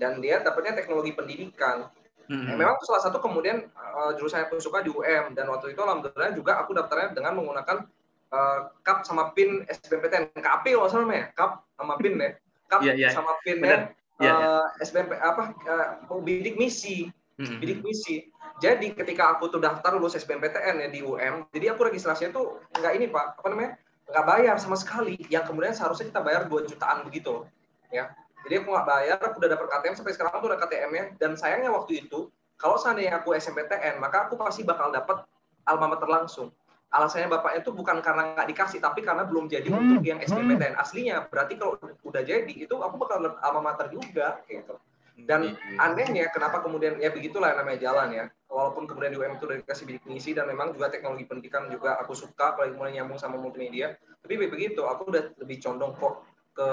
dan 0.00 0.24
dia 0.24 0.40
dapatnya 0.40 0.72
teknologi 0.72 1.12
pendidikan. 1.12 1.92
Mm-hmm. 2.26 2.48
Eh, 2.48 2.56
memang 2.56 2.80
salah 2.82 3.04
satu 3.04 3.20
kemudian 3.20 3.68
uh, 3.76 4.16
jurusan 4.16 4.42
yang 4.42 4.48
aku 4.48 4.56
suka 4.56 4.80
di 4.80 4.88
UM, 4.88 5.36
dan 5.36 5.52
waktu 5.52 5.76
itu 5.76 5.80
alhamdulillah 5.84 6.32
juga 6.32 6.64
aku 6.64 6.72
daftarnya 6.72 7.12
dengan 7.12 7.36
menggunakan 7.36 7.84
uh, 8.32 8.72
CAP 8.80 9.04
sama 9.04 9.36
PIN 9.36 9.68
SBMPTN, 9.68 10.32
KAP 10.40 10.64
kalau 10.64 10.88
salah 10.88 11.12
ya, 11.12 11.28
CAP 11.36 11.52
sama 11.76 11.94
PIN 12.00 12.14
ya, 12.16 12.30
CAP 12.72 12.80
yeah, 12.88 12.96
yeah. 12.96 13.12
sama 13.12 13.36
PIN 13.44 13.60
ya, 13.60 13.68
yeah, 13.68 13.84
yeah. 14.24 14.64
SBMP 14.80 15.12
apa 15.20 15.52
uh, 15.68 16.20
bidik 16.24 16.56
misi, 16.56 17.12
mm-hmm. 17.36 17.60
bidik 17.60 17.84
misi. 17.84 18.32
Jadi 18.64 18.96
ketika 18.96 19.36
aku 19.36 19.52
tuh 19.52 19.60
daftar 19.60 20.00
lulus 20.00 20.16
SBMPTN 20.16 20.80
ya 20.80 20.88
di 20.88 21.04
UM, 21.04 21.52
jadi 21.52 21.76
aku 21.76 21.92
registrasinya 21.92 22.32
tuh 22.32 22.64
nggak 22.72 22.92
ini 22.96 23.12
pak, 23.12 23.36
apa 23.36 23.48
namanya? 23.52 23.76
Nggak 24.06 24.24
bayar 24.26 24.56
sama 24.62 24.78
sekali. 24.78 25.18
Yang 25.26 25.50
kemudian 25.52 25.74
seharusnya 25.74 26.06
kita 26.10 26.20
bayar 26.22 26.46
2 26.46 26.70
jutaan 26.70 27.02
begitu 27.06 27.46
ya. 27.90 28.10
Jadi 28.46 28.62
aku 28.62 28.68
nggak 28.70 28.86
bayar 28.86 29.16
aku 29.18 29.36
udah 29.42 29.50
dapat 29.58 29.66
KTM 29.66 29.94
sampai 29.98 30.12
sekarang 30.14 30.38
tuh 30.38 30.48
udah 30.54 30.60
KTM 30.62 30.90
nya 30.94 31.04
dan 31.18 31.30
sayangnya 31.34 31.70
waktu 31.74 32.06
itu 32.06 32.30
kalau 32.54 32.78
seandainya 32.78 33.18
aku 33.18 33.34
SMPTN 33.34 33.98
maka 33.98 34.30
aku 34.30 34.38
pasti 34.38 34.62
bakal 34.62 34.94
dapat 34.94 35.26
alma 35.66 35.90
mater 35.90 36.06
langsung. 36.06 36.54
Alasannya 36.86 37.26
bapaknya 37.26 37.66
itu 37.66 37.74
bukan 37.74 37.98
karena 37.98 38.38
nggak 38.38 38.46
dikasih 38.54 38.78
tapi 38.78 39.02
karena 39.02 39.26
belum 39.26 39.50
jadi 39.50 39.66
hmm. 39.66 39.78
untuk 39.82 40.04
yang 40.06 40.22
SBMPTN 40.22 40.78
aslinya 40.78 41.26
berarti 41.26 41.58
kalau 41.58 41.74
udah 42.06 42.22
jadi 42.22 42.46
itu 42.46 42.70
aku 42.78 42.94
bakal 42.94 43.34
alma 43.42 43.74
mater 43.74 43.90
juga 43.90 44.38
gitu. 44.46 44.78
Dan 45.26 45.58
hmm. 45.58 45.82
anehnya 45.82 46.30
kenapa 46.30 46.62
kemudian 46.62 47.02
ya 47.02 47.10
begitulah 47.10 47.50
namanya 47.58 47.82
jalan 47.82 48.08
ya 48.14 48.24
walaupun 48.46 48.86
kemudian 48.86 49.12
di 49.12 49.18
UM 49.18 49.36
itu 49.36 49.44
udah 49.46 49.58
dikasih 49.62 49.84
bidik 49.86 50.04
misi 50.06 50.30
dan 50.32 50.46
memang 50.46 50.72
juga 50.72 50.88
teknologi 50.88 51.26
pendidikan 51.26 51.66
juga 51.70 51.98
aku 51.98 52.14
suka 52.14 52.54
apalagi 52.54 52.74
mulai 52.78 52.94
nyambung 52.96 53.18
sama 53.18 53.36
multimedia 53.38 53.98
tapi 54.22 54.38
begitu 54.38 54.82
aku 54.82 55.10
udah 55.10 55.34
lebih 55.38 55.62
condong 55.62 55.94
kok 55.94 56.26
ke 56.56 56.68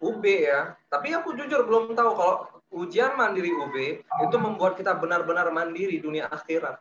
UB 0.00 0.24
ya. 0.24 0.72
Tapi 0.88 1.12
aku 1.12 1.36
jujur 1.36 1.68
belum 1.68 1.92
tahu 1.92 2.10
kalau 2.16 2.36
ujian 2.72 3.12
mandiri 3.14 3.52
UB 3.52 3.76
itu 4.02 4.36
membuat 4.40 4.80
kita 4.80 4.96
benar-benar 4.96 5.52
mandiri 5.52 6.00
dunia 6.00 6.32
akhirat. 6.32 6.80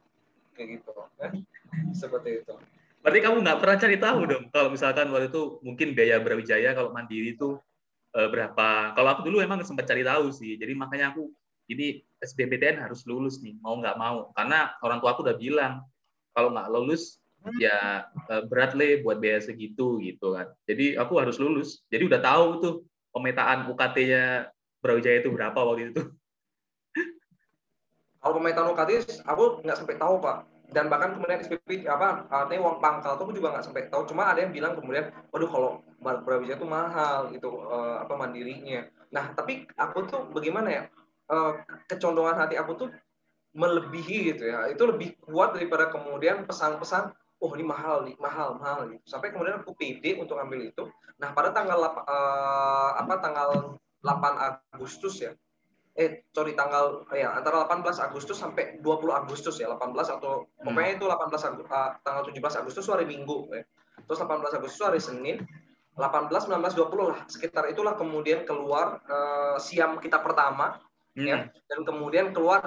Kayak 0.55 0.81
gitu. 0.81 0.91
Ya. 1.19 1.29
Seperti 2.07 2.41
itu. 2.41 2.55
Berarti 3.03 3.19
kamu 3.23 3.43
nggak 3.43 3.59
pernah 3.61 3.77
cari 3.77 3.97
tahu 4.01 4.19
dong 4.25 4.43
kalau 4.51 4.67
misalkan 4.73 5.07
waktu 5.13 5.29
itu 5.31 5.61
mungkin 5.63 5.95
biaya 5.95 6.19
Brawijaya 6.19 6.73
kalau 6.73 6.89
mandiri 6.91 7.35
itu 7.35 7.59
uh, 8.15 8.27
berapa? 8.31 8.95
Kalau 8.95 9.09
aku 9.11 9.21
dulu 9.27 9.43
emang 9.43 9.61
sempat 9.67 9.85
cari 9.85 10.01
tahu 10.07 10.31
sih. 10.31 10.55
Jadi 10.55 10.73
makanya 10.73 11.13
aku 11.13 11.29
ini 11.67 12.01
SBMPTN 12.23 12.81
harus 12.81 13.05
lulus 13.05 13.39
nih, 13.43 13.55
mau 13.61 13.77
nggak 13.77 13.97
mau. 13.99 14.31
Karena 14.33 14.73
orang 14.81 14.99
tua 15.03 15.13
aku 15.13 15.21
udah 15.27 15.37
bilang 15.37 15.83
kalau 16.33 16.51
nggak 16.51 16.69
lulus 16.71 17.21
ya 17.61 18.03
uh, 18.27 18.43
berat 18.49 18.75
le 18.75 18.99
buat 19.05 19.21
biaya 19.21 19.39
segitu 19.39 20.01
gitu 20.01 20.35
kan. 20.35 20.49
Jadi 20.65 20.97
aku 20.97 21.19
harus 21.21 21.37
lulus. 21.37 21.85
Jadi 21.87 22.09
udah 22.09 22.19
tahu 22.19 22.45
tuh 22.59 22.73
pemetaan 23.13 23.69
UKT-nya 23.71 24.51
Brawijaya 24.83 25.23
itu 25.23 25.29
berapa 25.31 25.55
waktu 25.55 25.93
itu. 25.95 26.03
Kalau 28.21 28.33
pemetaan 28.41 28.73
UKT 28.73 29.23
aku 29.23 29.63
nggak 29.63 29.77
sampai 29.77 29.95
tahu 29.95 30.19
pak 30.19 30.57
dan 30.67 30.91
bahkan 30.91 31.15
kemudian 31.15 31.39
SPP 31.39 31.87
apa 31.87 32.27
artinya 32.27 32.67
uang 32.67 32.77
pangkal 32.83 33.15
tuh 33.15 33.31
juga 33.31 33.55
nggak 33.55 33.65
sampai 33.71 33.87
tahu 33.87 34.03
cuma 34.11 34.27
ada 34.27 34.43
yang 34.43 34.51
bilang 34.51 34.75
kemudian 34.75 35.15
waduh 35.31 35.47
kalau 35.47 35.69
Brawijaya 36.03 36.59
itu 36.59 36.67
mahal 36.67 37.31
gitu 37.31 37.63
uh, 37.63 38.03
apa 38.03 38.13
mandirinya 38.19 38.83
nah 39.07 39.31
tapi 39.31 39.63
aku 39.79 40.03
tuh 40.11 40.27
bagaimana 40.35 40.67
ya 40.67 40.81
uh, 41.31 41.51
kecondongan 41.87 42.35
hati 42.35 42.55
aku 42.59 42.71
tuh 42.75 42.89
melebihi 43.57 44.35
gitu 44.35 44.43
ya 44.47 44.69
itu 44.69 44.83
lebih 44.85 45.17
kuat 45.23 45.57
daripada 45.57 45.89
kemudian 45.89 46.45
pesan-pesan 46.45 47.09
oh 47.41 47.51
ini 47.53 47.65
mahal 47.65 48.05
nih 48.05 48.15
mahal 48.21 48.57
mahal 48.57 48.89
gitu 48.91 49.03
sampai 49.05 49.33
kemudian 49.33 49.61
aku 49.61 49.73
pede 49.73 50.17
untuk 50.17 50.37
ambil 50.37 50.61
itu 50.61 50.85
nah 51.17 51.33
pada 51.33 51.49
tanggal 51.49 51.81
uh, 51.81 52.91
apa 52.97 53.13
tanggal 53.17 53.49
8 54.05 54.77
Agustus 54.77 55.21
ya 55.21 55.33
eh 55.97 56.29
sorry 56.29 56.53
tanggal 56.53 57.09
ya 57.09 57.33
antara 57.33 57.65
18 57.65 57.81
Agustus 58.05 58.37
sampai 58.37 58.77
20 58.85 58.85
Agustus 59.25 59.57
ya 59.57 59.73
18 59.73 59.97
atau 59.97 60.45
hmm. 60.45 60.61
pokoknya 60.61 60.91
itu 60.93 61.05
18 61.09 61.49
Agustus, 61.49 61.73
uh, 61.73 61.91
tanggal 62.05 62.23
17 62.29 62.61
Agustus 62.61 62.85
hari 62.85 63.05
Minggu 63.09 63.49
ya. 63.49 63.65
terus 64.05 64.21
18 64.21 64.61
Agustus 64.61 64.81
hari 64.85 65.01
Senin 65.01 65.41
18 65.97 66.29
19 66.29 66.61
20 66.61 67.09
lah 67.09 67.19
sekitar 67.25 67.65
itulah 67.73 67.97
kemudian 67.97 68.45
keluar 68.45 69.01
uh, 69.09 69.57
siam 69.57 69.97
kita 69.97 70.21
pertama. 70.21 70.77
Ya. 71.17 71.49
Dan 71.65 71.79
kemudian 71.81 72.29
keluar 72.31 72.61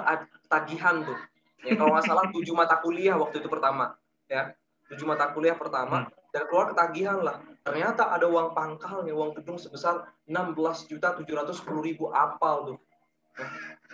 tagihan 0.51 1.07
tuh. 1.07 1.17
Ya 1.63 1.77
kalau 1.77 1.95
nggak 1.95 2.05
salah 2.09 2.25
7 2.27 2.41
mata 2.51 2.75
kuliah 2.83 3.15
waktu 3.15 3.39
itu 3.39 3.47
pertama 3.47 3.95
ya. 4.27 4.51
7 4.91 4.99
mata 5.07 5.31
kuliah 5.31 5.55
pertama 5.55 6.03
hmm. 6.03 6.35
dan 6.35 6.43
keluar 6.51 6.65
ketagihan 6.75 7.19
lah. 7.23 7.39
Ternyata 7.63 8.11
ada 8.11 8.27
uang 8.27 8.51
pangkalnya 8.51 9.13
uang 9.15 9.37
gedung 9.39 9.55
sebesar 9.55 10.03
16 10.27 10.91
juta 10.91 11.15
710 11.15 11.63
ribu 11.79 12.11
apal 12.11 12.75
tuh. 12.75 12.79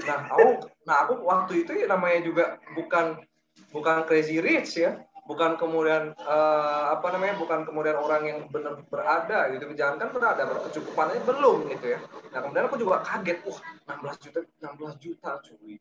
Nah, 0.02 0.18
aku 0.26 0.66
nah 0.88 0.96
aku 1.06 1.14
waktu 1.22 1.62
itu 1.62 1.72
ya 1.78 1.86
namanya 1.86 2.26
juga 2.26 2.46
bukan 2.74 3.22
bukan 3.70 4.06
crazy 4.10 4.42
rich 4.42 4.82
ya, 4.82 4.98
bukan 5.28 5.60
kemudian 5.60 6.16
uh, 6.24 6.96
apa 6.96 7.08
namanya 7.14 7.36
bukan 7.36 7.68
kemudian 7.68 8.00
orang 8.00 8.24
yang 8.24 8.40
benar 8.48 8.80
berada 8.88 9.52
gitu 9.52 9.68
jangan 9.76 10.00
kan 10.00 10.10
berada 10.16 10.44
berkecukupannya 10.48 11.22
belum 11.28 11.68
gitu 11.76 11.86
ya 11.94 12.00
nah 12.32 12.40
kemudian 12.40 12.66
aku 12.72 12.80
juga 12.80 13.04
kaget 13.04 13.44
wah 13.44 13.60
16 14.00 14.24
juta 14.24 14.40
16 14.64 15.04
juta 15.04 15.32
cuy 15.44 15.76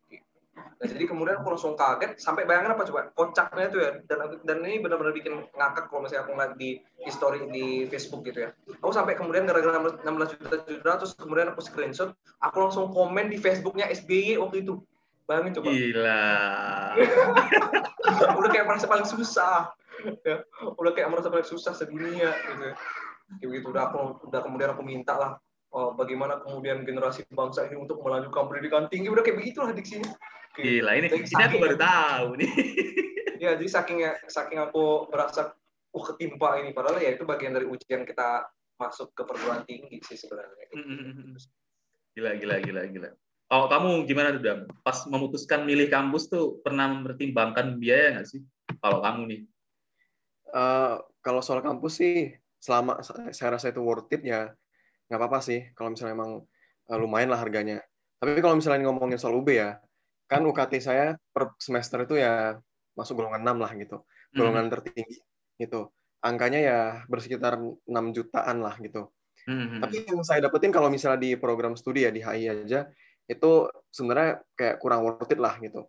Nah, 0.76 0.88
jadi 0.92 1.04
kemudian 1.08 1.40
aku 1.40 1.56
langsung 1.56 1.72
kaget 1.72 2.20
sampai 2.20 2.44
bayangin 2.44 2.76
apa 2.76 2.84
coba 2.84 3.08
kocaknya 3.16 3.64
itu 3.72 3.78
ya 3.80 3.90
dan 4.08 4.18
dan 4.44 4.56
ini 4.60 4.80
benar-benar 4.80 5.12
bikin 5.16 5.44
ngakak 5.56 5.88
kalau 5.88 6.04
misalnya 6.04 6.28
aku 6.28 6.32
ngeliat 6.36 6.52
di 6.60 6.70
history 7.00 7.40
di 7.48 7.66
Facebook 7.88 8.28
gitu 8.28 8.44
ya. 8.44 8.50
Aku 8.84 8.92
sampai 8.92 9.16
kemudian 9.16 9.48
gara-gara 9.48 9.76
16 10.04 10.04
juta 10.36 10.56
juta 10.68 10.90
terus 11.00 11.12
kemudian 11.16 11.48
aku 11.52 11.64
screenshot, 11.64 12.12
aku 12.44 12.56
langsung 12.60 12.92
komen 12.92 13.32
di 13.32 13.40
Facebooknya 13.40 13.88
SBY 13.88 14.36
waktu 14.40 14.68
itu. 14.68 14.80
Bayangin 15.26 15.52
coba. 15.58 15.68
Gila. 15.74 16.24
udah 18.38 18.50
kayak 18.50 18.66
merasa 18.66 18.86
paling 18.86 19.06
susah. 19.06 19.74
Ya, 20.22 20.46
udah 20.78 20.92
kayak 20.94 21.10
merasa 21.10 21.28
paling 21.28 21.46
susah 21.46 21.74
sedunia 21.74 22.30
gitu. 22.30 22.66
Kayak 23.42 23.50
gitu 23.58 23.66
udah 23.74 23.90
aku 23.90 24.30
udah 24.30 24.40
kemudian 24.46 24.70
aku 24.70 24.82
minta 24.86 25.18
lah 25.18 25.32
oh, 25.74 25.92
bagaimana 25.98 26.38
kemudian 26.40 26.86
generasi 26.86 27.26
bangsa 27.28 27.66
ini 27.66 27.76
untuk 27.76 28.00
melanjutkan 28.00 28.46
pendidikan 28.48 28.86
tinggi 28.86 29.10
udah 29.10 29.20
kayak 29.26 29.42
begitulah 29.42 29.74
diksinya 29.74 30.14
Gila, 30.56 30.96
ini, 30.96 31.12
jadi, 31.12 31.20
ini 31.20 31.44
aku 31.52 31.56
baru 31.60 31.76
tahu 31.76 32.28
nih. 32.40 32.52
ya, 33.44 33.60
jadi 33.60 33.68
saking 33.68 34.08
saking 34.24 34.56
aku 34.56 35.04
merasa 35.12 35.52
uh 35.92 36.04
ketimpa 36.08 36.56
ini 36.64 36.72
padahal 36.72 36.96
ya 36.96 37.12
itu 37.12 37.28
bagian 37.28 37.52
dari 37.52 37.68
ujian 37.68 38.08
kita 38.08 38.48
masuk 38.80 39.12
ke 39.12 39.20
perguruan 39.28 39.68
tinggi 39.68 40.00
sih 40.00 40.16
sebenarnya. 40.16 40.72
Gila, 42.16 42.40
gila, 42.40 42.56
gila, 42.64 42.82
gila. 42.88 43.10
Oh, 43.46 43.70
kamu 43.70 44.10
gimana 44.10 44.34
tuh, 44.34 44.42
Dam? 44.42 44.58
Pas 44.82 45.06
memutuskan 45.06 45.62
milih 45.62 45.86
kampus 45.86 46.26
tuh 46.26 46.58
pernah 46.66 46.90
mempertimbangkan 46.90 47.78
biaya 47.78 48.18
nggak 48.18 48.26
sih? 48.26 48.42
Kalau 48.82 48.98
kamu 48.98 49.22
nih? 49.30 49.40
Uh, 50.50 50.98
kalau 51.22 51.38
soal 51.46 51.62
kampus 51.62 52.02
sih, 52.02 52.34
selama 52.58 52.98
saya 53.06 53.54
rasa 53.54 53.70
itu 53.70 53.78
worth 53.78 54.10
it 54.10 54.26
ya, 54.26 54.50
nggak 55.06 55.18
apa-apa 55.22 55.38
sih. 55.46 55.70
Kalau 55.78 55.94
misalnya 55.94 56.18
emang 56.18 56.42
uh, 56.90 56.98
lumayan 56.98 57.30
lah 57.30 57.38
harganya. 57.38 57.78
Tapi 58.18 58.42
kalau 58.42 58.58
misalnya 58.58 58.90
ngomongin 58.90 59.14
soal 59.14 59.38
UB 59.38 59.54
ya, 59.54 59.78
kan 60.26 60.42
UKT 60.42 60.82
saya 60.82 61.14
per 61.30 61.54
semester 61.62 62.02
itu 62.02 62.18
ya 62.18 62.58
masuk 62.98 63.22
golongan 63.22 63.46
6 63.46 63.62
lah 63.62 63.70
gitu. 63.78 63.96
Golongan 64.34 64.66
hmm. 64.66 64.72
tertinggi 64.74 65.18
gitu. 65.54 65.94
Angkanya 66.18 66.58
ya 66.58 66.80
bersekitar 67.06 67.62
6 67.62 67.86
jutaan 68.10 68.58
lah 68.58 68.74
gitu. 68.82 69.06
Hmm. 69.46 69.78
Tapi 69.78 70.02
yang 70.02 70.26
saya 70.26 70.42
dapetin 70.42 70.74
kalau 70.74 70.90
misalnya 70.90 71.22
di 71.22 71.38
program 71.38 71.78
studi 71.78 72.02
ya 72.02 72.10
di 72.10 72.18
HI 72.18 72.50
aja 72.50 72.90
itu 73.26 73.66
sebenarnya 73.90 74.42
kayak 74.54 74.78
kurang 74.78 75.02
worth 75.02 75.30
it 75.30 75.38
lah 75.42 75.58
gitu. 75.58 75.86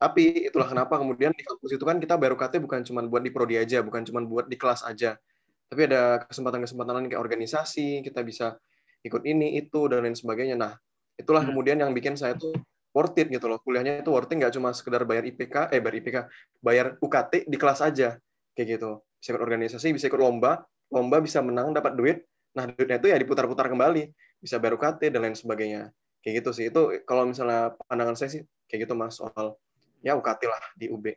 Tapi 0.00 0.48
itulah 0.48 0.64
kenapa 0.64 0.96
kemudian 0.96 1.28
di 1.36 1.44
kampus 1.44 1.76
itu 1.76 1.84
kan 1.84 2.00
kita 2.00 2.16
baru 2.16 2.32
UKT 2.32 2.56
bukan 2.64 2.80
cuma 2.88 3.04
buat 3.04 3.20
di 3.20 3.28
prodi 3.28 3.60
aja, 3.60 3.84
bukan 3.84 4.00
cuma 4.08 4.24
buat 4.24 4.48
di 4.48 4.56
kelas 4.56 4.80
aja. 4.88 5.20
Tapi 5.68 5.86
ada 5.86 6.24
kesempatan-kesempatan 6.24 6.92
lain 6.96 7.06
kayak 7.12 7.20
organisasi, 7.20 8.00
kita 8.00 8.24
bisa 8.24 8.56
ikut 9.04 9.22
ini, 9.28 9.60
itu, 9.60 9.86
dan 9.92 10.02
lain 10.02 10.16
sebagainya. 10.16 10.56
Nah, 10.56 10.72
itulah 11.20 11.44
hmm. 11.44 11.52
kemudian 11.52 11.76
yang 11.84 11.92
bikin 11.92 12.16
saya 12.16 12.32
tuh 12.34 12.56
worth 12.96 13.14
it 13.20 13.28
gitu 13.28 13.44
loh. 13.46 13.60
Kuliahnya 13.60 14.00
itu 14.00 14.10
worth 14.10 14.32
it 14.32 14.40
nggak 14.40 14.56
cuma 14.56 14.72
sekedar 14.72 15.04
bayar 15.04 15.28
IPK, 15.28 15.68
eh 15.70 15.78
bayar 15.84 15.96
IPK, 16.00 16.16
bayar 16.64 16.86
UKT 16.98 17.46
di 17.46 17.56
kelas 17.60 17.84
aja 17.84 18.16
kayak 18.56 18.66
gitu. 18.80 19.04
Bisa 19.20 19.36
ikut 19.36 19.42
organisasi, 19.44 19.92
bisa 19.94 20.08
ikut 20.08 20.18
lomba, 20.18 20.64
lomba 20.90 21.20
bisa 21.20 21.44
menang 21.44 21.76
dapat 21.76 21.92
duit. 21.94 22.18
Nah, 22.56 22.66
duitnya 22.66 22.98
itu 22.98 23.06
ya 23.12 23.16
diputar-putar 23.20 23.70
kembali, 23.70 24.10
bisa 24.42 24.56
bayar 24.58 24.74
UKT 24.80 25.12
dan 25.12 25.28
lain 25.28 25.36
sebagainya. 25.36 25.92
Kayak 26.20 26.44
gitu 26.44 26.50
sih. 26.52 26.64
Itu 26.68 26.92
kalau 27.08 27.28
misalnya 27.28 27.74
pandangan 27.88 28.16
saya 28.16 28.30
sih 28.32 28.42
kayak 28.68 28.88
gitu 28.88 28.94
Mas 28.96 29.16
soal 29.16 29.56
ya 30.04 30.16
UKT 30.16 30.42
lah 30.48 30.62
di 30.76 30.88
UB. 30.88 31.12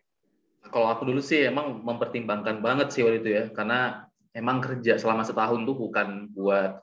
Kalau 0.72 0.88
aku 0.88 1.04
dulu 1.04 1.20
sih 1.20 1.44
emang 1.44 1.84
mempertimbangkan 1.84 2.64
banget 2.64 2.96
sih 2.96 3.04
waktu 3.04 3.20
itu 3.20 3.30
ya, 3.36 3.44
karena 3.52 4.08
emang 4.32 4.64
kerja 4.64 4.96
selama 4.96 5.28
setahun 5.28 5.60
tuh 5.68 5.76
bukan 5.76 6.32
buat 6.32 6.80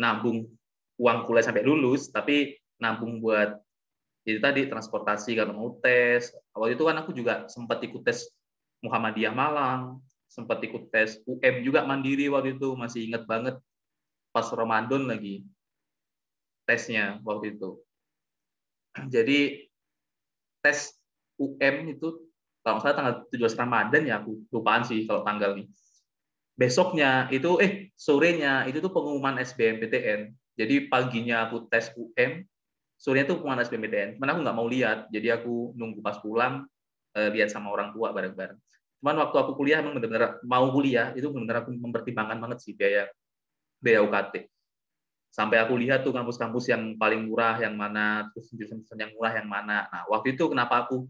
nabung 0.00 0.48
uang 0.96 1.18
kuliah 1.28 1.44
sampai 1.44 1.62
lulus, 1.62 2.08
tapi 2.08 2.56
nabung 2.80 3.20
buat 3.20 3.60
jadi 4.28 4.44
tadi 4.44 4.60
transportasi 4.68 5.40
kalau 5.40 5.52
mau 5.56 5.70
tes 5.80 6.36
waktu 6.52 6.76
itu 6.76 6.84
kan 6.84 6.96
aku 7.00 7.10
juga 7.16 7.48
sempat 7.48 7.80
ikut 7.80 8.04
tes 8.04 8.28
Muhammadiyah 8.84 9.32
Malang 9.32 10.04
sempat 10.28 10.60
ikut 10.60 10.92
tes 10.92 11.16
UM 11.24 11.64
juga 11.64 11.82
mandiri 11.88 12.28
waktu 12.28 12.60
itu 12.60 12.76
masih 12.76 13.08
ingat 13.08 13.24
banget 13.24 13.56
pas 14.28 14.44
Ramadan 14.52 15.08
lagi 15.08 15.48
tesnya 16.68 17.16
waktu 17.24 17.56
itu 17.56 17.80
jadi 19.08 19.64
tes 20.60 20.92
UM 21.40 21.96
itu 21.96 22.28
kalau 22.60 22.84
saya 22.84 22.92
tanggal 22.92 23.24
17 23.32 23.56
Ramadan 23.56 24.02
ya 24.04 24.20
aku 24.20 24.44
lupaan 24.52 24.84
sih 24.84 25.08
kalau 25.08 25.24
tanggal 25.24 25.56
nih 25.56 25.66
besoknya 26.58 27.32
itu 27.32 27.56
eh 27.64 27.88
sorenya 27.96 28.68
itu 28.68 28.84
tuh 28.84 28.92
pengumuman 28.92 29.40
SBMPTN 29.40 30.36
jadi 30.58 30.92
paginya 30.92 31.48
aku 31.48 31.64
tes 31.72 31.88
UM 31.96 32.44
sorenya 32.98 33.30
tuh 33.30 33.38
pengumuman 33.38 33.62
SBMPTN. 33.62 34.18
Cuman 34.18 34.28
aku 34.34 34.38
nggak 34.42 34.56
mau 34.58 34.66
lihat, 34.66 35.06
jadi 35.14 35.38
aku 35.38 35.72
nunggu 35.78 36.02
pas 36.02 36.18
pulang 36.18 36.66
uh, 37.14 37.28
lihat 37.30 37.48
sama 37.48 37.70
orang 37.70 37.94
tua 37.94 38.10
bareng-bareng. 38.10 38.58
Cuman 38.98 39.14
waktu 39.22 39.36
aku 39.38 39.54
kuliah 39.54 39.78
emang 39.78 39.94
benar-benar 39.94 40.42
mau 40.42 40.66
kuliah 40.74 41.14
itu 41.14 41.30
benar-benar 41.30 41.62
aku 41.62 41.70
mempertimbangkan 41.70 42.42
banget 42.42 42.58
sih 42.66 42.74
biaya 42.74 43.06
biaya 43.78 44.02
UKT. 44.02 44.34
Sampai 45.28 45.60
aku 45.60 45.76
lihat 45.76 46.02
tuh 46.02 46.10
kampus-kampus 46.10 46.72
yang 46.72 46.96
paling 46.96 47.28
murah 47.28 47.60
yang 47.60 47.76
mana, 47.76 48.26
terus 48.32 48.48
jurusan 48.50 48.98
yang 48.98 49.12
murah 49.14 49.32
yang 49.38 49.48
mana. 49.48 49.86
Nah, 49.92 50.08
waktu 50.08 50.34
itu 50.34 50.48
kenapa 50.50 50.88
aku 50.88 51.06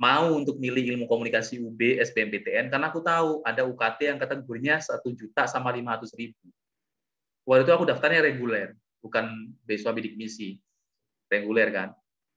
mau 0.00 0.34
untuk 0.34 0.58
milih 0.58 0.96
ilmu 0.96 1.04
komunikasi 1.06 1.62
UB 1.62 2.00
SBMPTN 2.02 2.72
karena 2.72 2.90
aku 2.90 3.04
tahu 3.04 3.44
ada 3.46 3.62
UKT 3.62 4.00
yang 4.10 4.18
kategorinya 4.18 4.82
satu 4.82 5.14
juta 5.14 5.46
sama 5.46 5.70
lima 5.70 5.94
ratus 5.94 6.16
ribu. 6.18 6.42
Waktu 7.46 7.68
itu 7.68 7.72
aku 7.74 7.84
daftarnya 7.86 8.22
reguler, 8.24 8.74
bukan 8.98 9.54
beasiswa 9.62 9.94
bidik 9.94 10.18
misi 10.18 10.58
reguler 11.30 11.70
kan. 11.70 11.88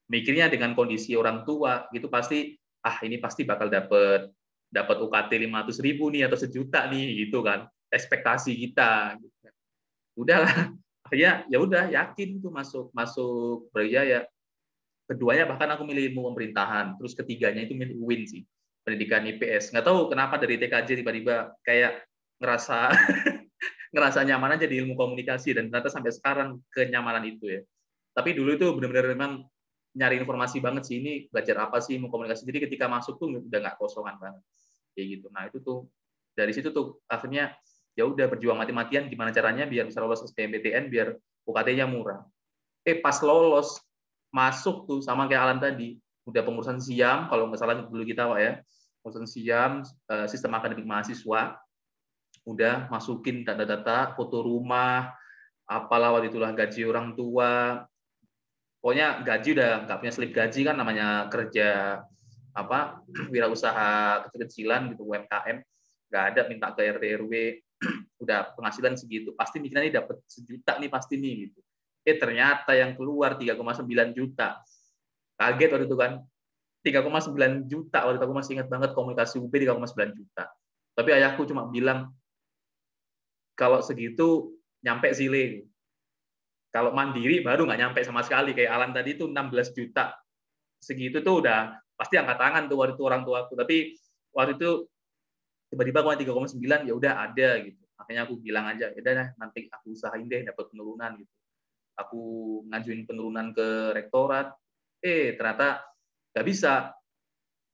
Mikirnya 0.06 0.52
dengan 0.52 0.78
kondisi 0.78 1.18
orang 1.18 1.42
tua 1.42 1.90
gitu 1.90 2.06
pasti 2.06 2.54
ah 2.86 3.02
ini 3.02 3.18
pasti 3.18 3.42
bakal 3.42 3.74
dapat 3.74 4.30
dapat 4.70 4.98
UKT 5.02 5.32
500 5.50 5.82
ribu 5.82 6.14
nih 6.14 6.30
atau 6.30 6.38
sejuta 6.38 6.86
nih 6.86 7.26
gitu 7.26 7.42
kan 7.42 7.66
ekspektasi 7.90 8.54
kita 8.54 9.18
gitu. 9.18 9.50
udahlah 10.20 10.74
akhirnya 11.06 11.46
ya 11.48 11.58
udah 11.62 11.84
yakin 11.94 12.42
tuh 12.42 12.52
masuk 12.52 12.86
masuk 12.92 13.70
Brawijaya. 13.70 14.26
Keduanya 15.06 15.46
bahkan 15.46 15.70
aku 15.78 15.86
milih 15.86 16.10
ilmu 16.12 16.34
pemerintahan. 16.34 16.98
Terus 16.98 17.14
ketiganya 17.14 17.62
itu 17.62 17.78
milih 17.78 18.02
UIN 18.02 18.26
sih 18.26 18.42
pendidikan 18.86 19.26
IPS 19.26 19.74
nggak 19.74 19.86
tahu 19.86 20.14
kenapa 20.14 20.38
dari 20.38 20.62
TKJ 20.62 21.02
tiba-tiba 21.02 21.58
kayak 21.66 22.06
ngerasa 22.38 22.94
ngerasa 23.94 24.22
nyaman 24.30 24.58
aja 24.58 24.66
di 24.70 24.78
ilmu 24.82 24.94
komunikasi. 24.94 25.54
Dan 25.58 25.70
ternyata 25.70 25.94
sampai 25.94 26.14
sekarang 26.14 26.58
kenyamanan 26.70 27.26
itu 27.26 27.50
ya. 27.50 27.62
Tapi 28.18 28.34
dulu 28.34 28.58
itu 28.58 28.66
benar-benar 28.74 29.14
memang 29.14 29.32
nyari 29.96 30.20
informasi 30.20 30.60
banget 30.60 30.84
sih 30.92 31.00
ini 31.00 31.14
belajar 31.30 31.70
apa 31.70 31.82
sih 31.82 31.98
ilmu 31.98 32.10
komunikasi. 32.10 32.46
Jadi 32.46 32.70
ketika 32.70 32.86
masuk 32.90 33.22
tuh 33.22 33.42
udah 33.46 33.60
nggak 33.62 33.78
kosongan 33.78 34.18
banget. 34.18 34.44
Kayak 34.98 35.08
gitu. 35.20 35.28
Nah 35.34 35.44
itu 35.50 35.58
tuh 35.62 35.90
dari 36.34 36.52
situ 36.54 36.70
tuh 36.70 37.02
akhirnya 37.10 37.54
ya 37.96 38.04
udah 38.04 38.28
berjuang 38.28 38.60
mati-matian 38.60 39.08
gimana 39.08 39.32
caranya 39.32 39.64
biar 39.64 39.88
bisa 39.88 40.04
lolos 40.04 40.22
SBMPTN 40.28 40.92
biar 40.92 41.16
UKT-nya 41.48 41.88
murah. 41.88 42.28
Eh 42.84 43.00
pas 43.00 43.16
lolos 43.24 43.80
masuk 44.36 44.86
tuh 44.86 45.00
sama 45.00 45.32
kayak 45.32 45.42
Alan 45.42 45.60
tadi, 45.64 45.96
udah 46.28 46.44
pengurusan 46.44 46.78
siam 46.84 47.32
kalau 47.32 47.48
nggak 47.48 47.60
salah 47.64 47.88
dulu 47.88 48.04
kita 48.04 48.28
Pak 48.28 48.40
ya. 48.44 48.52
Pengurusan 49.00 49.26
siam 49.26 49.72
eh, 50.12 50.28
sistem 50.28 50.52
akademik 50.60 50.84
mahasiswa. 50.84 51.56
Udah 52.46 52.92
masukin 52.92 53.42
data-data 53.48 54.14
foto 54.14 54.44
rumah 54.44 55.10
apalah 55.66 56.14
waktu 56.14 56.30
itulah 56.30 56.52
gaji 56.54 56.86
orang 56.86 57.16
tua. 57.16 57.82
Pokoknya 58.84 59.24
gaji 59.26 59.58
udah 59.58 59.72
nggak 59.88 59.98
punya 59.98 60.14
slip 60.14 60.32
gaji 60.36 60.62
kan 60.62 60.78
namanya 60.78 61.26
kerja 61.32 62.02
apa 62.56 63.02
wirausaha 63.34 64.24
kecil-kecilan 64.28 64.94
gitu 64.94 65.10
UMKM 65.10 65.58
nggak 66.10 66.24
ada 66.32 66.42
minta 66.48 66.70
ke 66.72 66.86
RT 66.86 67.04
RW 67.26 67.34
udah 68.26 68.58
penghasilan 68.58 68.98
segitu 68.98 69.32
pasti 69.38 69.62
mikirnya 69.62 69.86
ini 69.86 69.94
dapat 69.94 70.18
sejuta 70.26 70.82
nih 70.82 70.90
pasti 70.90 71.16
nih 71.22 71.34
gitu. 71.48 71.60
Eh 72.06 72.18
ternyata 72.18 72.74
yang 72.74 72.98
keluar 72.98 73.38
3,9 73.38 73.86
juta. 74.18 74.62
Kaget 75.38 75.70
waktu 75.70 75.86
itu 75.86 75.98
kan. 75.98 76.22
3,9 76.86 77.66
juta 77.66 78.06
waktu 78.06 78.18
itu 78.22 78.26
aku 78.30 78.36
masih 78.38 78.52
ingat 78.62 78.70
banget 78.70 78.94
komunikasi 78.94 79.42
UB 79.42 79.50
3,9 79.50 80.14
juta. 80.14 80.44
Tapi 80.94 81.10
ayahku 81.18 81.46
cuma 81.50 81.66
bilang 81.66 82.14
kalau 83.58 83.82
segitu 83.82 84.54
nyampe 84.86 85.10
sile. 85.18 85.66
Kalau 86.70 86.94
mandiri 86.94 87.42
baru 87.42 87.66
nggak 87.66 87.80
nyampe 87.82 88.00
sama 88.06 88.22
sekali. 88.22 88.54
Kayak 88.54 88.78
Alan 88.78 88.92
tadi 88.94 89.18
itu 89.18 89.26
16 89.26 89.74
juta. 89.74 90.14
Segitu 90.78 91.26
tuh 91.26 91.42
udah 91.42 91.74
pasti 91.96 92.20
angkat 92.20 92.38
tangan 92.38 92.64
tuh 92.68 92.78
waktu 92.78 92.94
itu 92.94 93.04
orang 93.08 93.24
tua 93.24 93.48
aku 93.48 93.56
tapi 93.56 93.96
waktu 94.36 94.60
itu 94.60 94.70
tiba-tiba 95.72 96.00
kalau 96.04 96.16
3,9 96.20 96.88
ya 96.88 96.94
udah 96.94 97.14
ada 97.24 97.50
gitu 97.64 97.85
makanya 97.96 98.28
aku 98.28 98.40
bilang 98.44 98.68
aja 98.68 98.92
ya 98.92 99.00
udah 99.00 99.36
nanti 99.40 99.72
aku 99.72 99.96
usahain 99.96 100.28
deh 100.28 100.44
dapat 100.44 100.68
penurunan 100.72 101.12
gitu. 101.20 101.34
Aku 101.96 102.22
ngajuin 102.68 103.08
penurunan 103.08 103.56
ke 103.56 103.96
rektorat. 103.96 104.52
Eh 105.00 105.40
ternyata 105.40 105.84
nggak 106.36 106.46
bisa. 106.46 106.92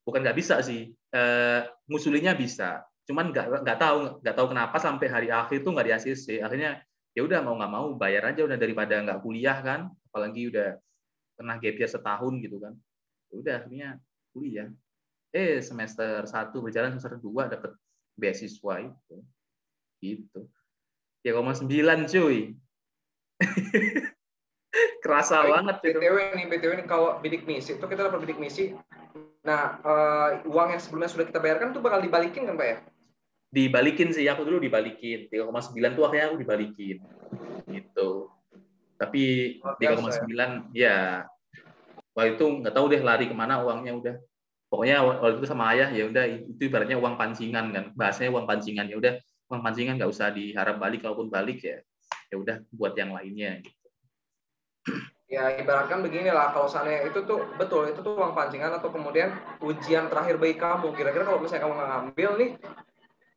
Bukan 0.06 0.22
nggak 0.22 0.38
bisa 0.38 0.62
sih. 0.62 0.94
Eh, 0.94 1.62
ngusulinya 1.90 2.38
bisa. 2.38 2.86
Cuman 3.10 3.34
nggak 3.34 3.66
nggak 3.66 3.80
tahu 3.82 3.98
nggak 4.22 4.36
tahu 4.38 4.48
kenapa 4.54 4.78
sampai 4.78 5.08
hari 5.10 5.30
akhir 5.34 5.66
tuh 5.66 5.74
nggak 5.74 5.88
di 5.90 5.94
ACC 5.98 6.26
akhirnya 6.46 6.86
ya 7.12 7.22
udah 7.26 7.44
mau 7.44 7.58
nggak 7.58 7.74
mau 7.74 7.88
bayar 7.98 8.32
aja 8.32 8.46
udah 8.46 8.58
daripada 8.62 9.02
nggak 9.02 9.20
kuliah 9.26 9.58
kan. 9.66 9.90
Apalagi 10.14 10.54
udah 10.54 10.78
pernah 11.34 11.58
gap 11.58 11.78
setahun 11.82 12.34
gitu 12.46 12.62
kan. 12.62 12.74
Ya 13.34 13.36
udah 13.42 13.54
akhirnya 13.66 13.90
kuliah. 14.38 14.70
Eh 15.34 15.66
semester 15.66 16.30
satu 16.30 16.62
berjalan 16.62 16.94
semester 16.94 17.18
dua 17.18 17.50
dapat 17.50 17.74
beasiswa 18.14 18.86
itu 18.86 19.18
gitu. 20.02 20.50
Ya 21.22 21.38
koma 21.38 21.54
sembilan 21.54 22.10
cuy. 22.10 22.58
Kerasa 25.04 25.44
Baik, 25.44 25.52
banget 25.52 25.76
BTW 25.84 26.18
nih 26.38 26.46
BTW 26.48 26.72
nih 26.82 26.88
kalau 26.88 27.18
bidik 27.22 27.44
misi 27.46 27.78
itu 27.78 27.86
kita 27.86 28.10
dapat 28.10 28.26
bidik 28.26 28.42
misi. 28.42 28.74
Nah 29.46 29.82
uh, 29.82 30.30
uang 30.46 30.78
yang 30.78 30.82
sebelumnya 30.82 31.10
sudah 31.10 31.26
kita 31.30 31.42
bayarkan 31.42 31.74
tuh 31.74 31.82
bakal 31.82 32.02
dibalikin 32.02 32.50
kan 32.50 32.58
pak 32.58 32.68
ya? 32.68 32.78
Dibalikin 33.52 34.16
sih 34.16 34.26
aku 34.30 34.48
dulu 34.48 34.64
dibalikin. 34.64 35.28
3,9 35.28 35.98
tuh 35.98 36.04
akhirnya 36.08 36.28
aku 36.32 36.38
dibalikin. 36.40 36.98
Gitu. 37.68 38.10
Tapi 38.96 39.24
3,9 39.60 40.74
ya. 40.74 41.28
wah 42.12 42.28
itu 42.28 42.44
nggak 42.44 42.76
tahu 42.76 42.92
deh 42.92 43.00
lari 43.00 43.28
ke 43.28 43.36
mana 43.36 43.64
uangnya 43.64 43.94
udah. 43.96 44.16
Pokoknya 44.72 45.04
waktu 45.04 45.44
itu 45.44 45.48
sama 45.52 45.76
ayah 45.76 45.92
ya 45.92 46.08
udah 46.08 46.24
itu 46.28 46.62
ibaratnya 46.72 46.96
uang 46.96 47.20
pancingan 47.20 47.76
kan. 47.76 47.86
Bahasanya 47.92 48.32
uang 48.32 48.48
pancingan 48.48 48.88
ya 48.88 48.96
udah 48.96 49.14
uang 49.52 49.60
pancingan 49.60 50.00
nggak 50.00 50.08
usah 50.08 50.32
diharap 50.32 50.80
balik 50.80 51.04
kalaupun 51.04 51.28
balik 51.28 51.60
ya 51.60 51.84
ya 52.32 52.36
udah 52.40 52.64
buat 52.72 52.96
yang 52.96 53.12
lainnya 53.12 53.60
gitu. 53.60 53.88
ya 55.28 55.60
ibaratkan 55.60 56.00
beginilah 56.00 56.56
kalau 56.56 56.72
sana 56.72 57.04
itu 57.04 57.28
tuh 57.28 57.44
betul 57.60 57.92
itu 57.92 58.00
tuh 58.00 58.16
uang 58.16 58.32
pancingan 58.32 58.72
atau 58.80 58.88
kemudian 58.88 59.36
ujian 59.60 60.08
terakhir 60.08 60.40
bagi 60.40 60.56
kamu 60.56 60.96
kira-kira 60.96 61.28
kalau 61.28 61.44
misalnya 61.44 61.68
kamu 61.68 61.76
ngambil 61.76 62.32
nih 62.40 62.50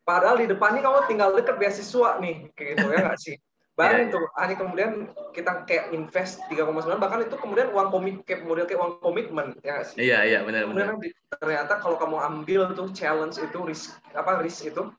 padahal 0.07 0.39
di 0.39 0.47
depannya 0.47 0.81
kamu 0.87 0.99
tinggal 1.11 1.35
deket 1.35 1.59
beasiswa 1.59 2.23
nih 2.23 2.47
kayak 2.55 2.69
gitu 2.79 2.87
ya 2.95 2.99
nggak 3.11 3.19
sih 3.19 3.37
Bayangin 3.75 4.07
yeah. 4.07 4.15
tuh, 4.15 4.25
hanya 4.39 4.55
kemudian 4.55 4.93
kita 5.35 5.67
kayak 5.67 5.91
invest 5.91 6.39
3,9 6.47 6.95
bahkan 7.03 7.27
itu 7.27 7.35
kemudian 7.35 7.75
uang 7.75 7.91
komit 7.91 8.23
kayak 8.23 8.47
model 8.47 8.71
kayak 8.71 8.79
uang 8.79 9.03
komitmen 9.03 9.59
ya 9.67 9.83
sih? 9.83 9.99
Iya 9.99 10.19
iya 10.31 10.39
benar 10.47 10.71
benar. 10.71 10.95
Ternyata 11.43 11.83
kalau 11.83 11.99
kamu 11.99 12.23
ambil 12.23 12.71
tuh 12.79 12.95
challenge 12.95 13.43
itu 13.43 13.59
risk 13.67 13.99
apa 14.15 14.39
risk 14.47 14.71
itu 14.71 14.95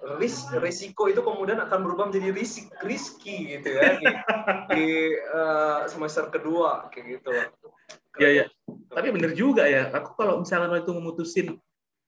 risk 0.00 0.48
risiko 0.64 1.12
itu 1.12 1.20
kemudian 1.20 1.60
akan 1.60 1.84
berubah 1.84 2.08
menjadi 2.08 2.32
risik 2.32 2.72
risky 2.80 3.52
gitu 3.52 3.76
ya 3.76 4.00
di, 4.00 4.06
di 4.72 4.84
uh, 5.32 5.84
semester 5.92 6.32
kedua 6.32 6.88
kayak 6.88 7.20
gitu. 7.20 7.30
Iya 8.16 8.28
iya. 8.32 8.44
Tapi 8.88 9.08
benar 9.12 9.36
juga 9.36 9.68
ya. 9.68 9.92
Aku 9.92 10.16
kalau 10.16 10.40
misalnya 10.40 10.80
itu 10.80 10.92
memutusin 10.96 11.60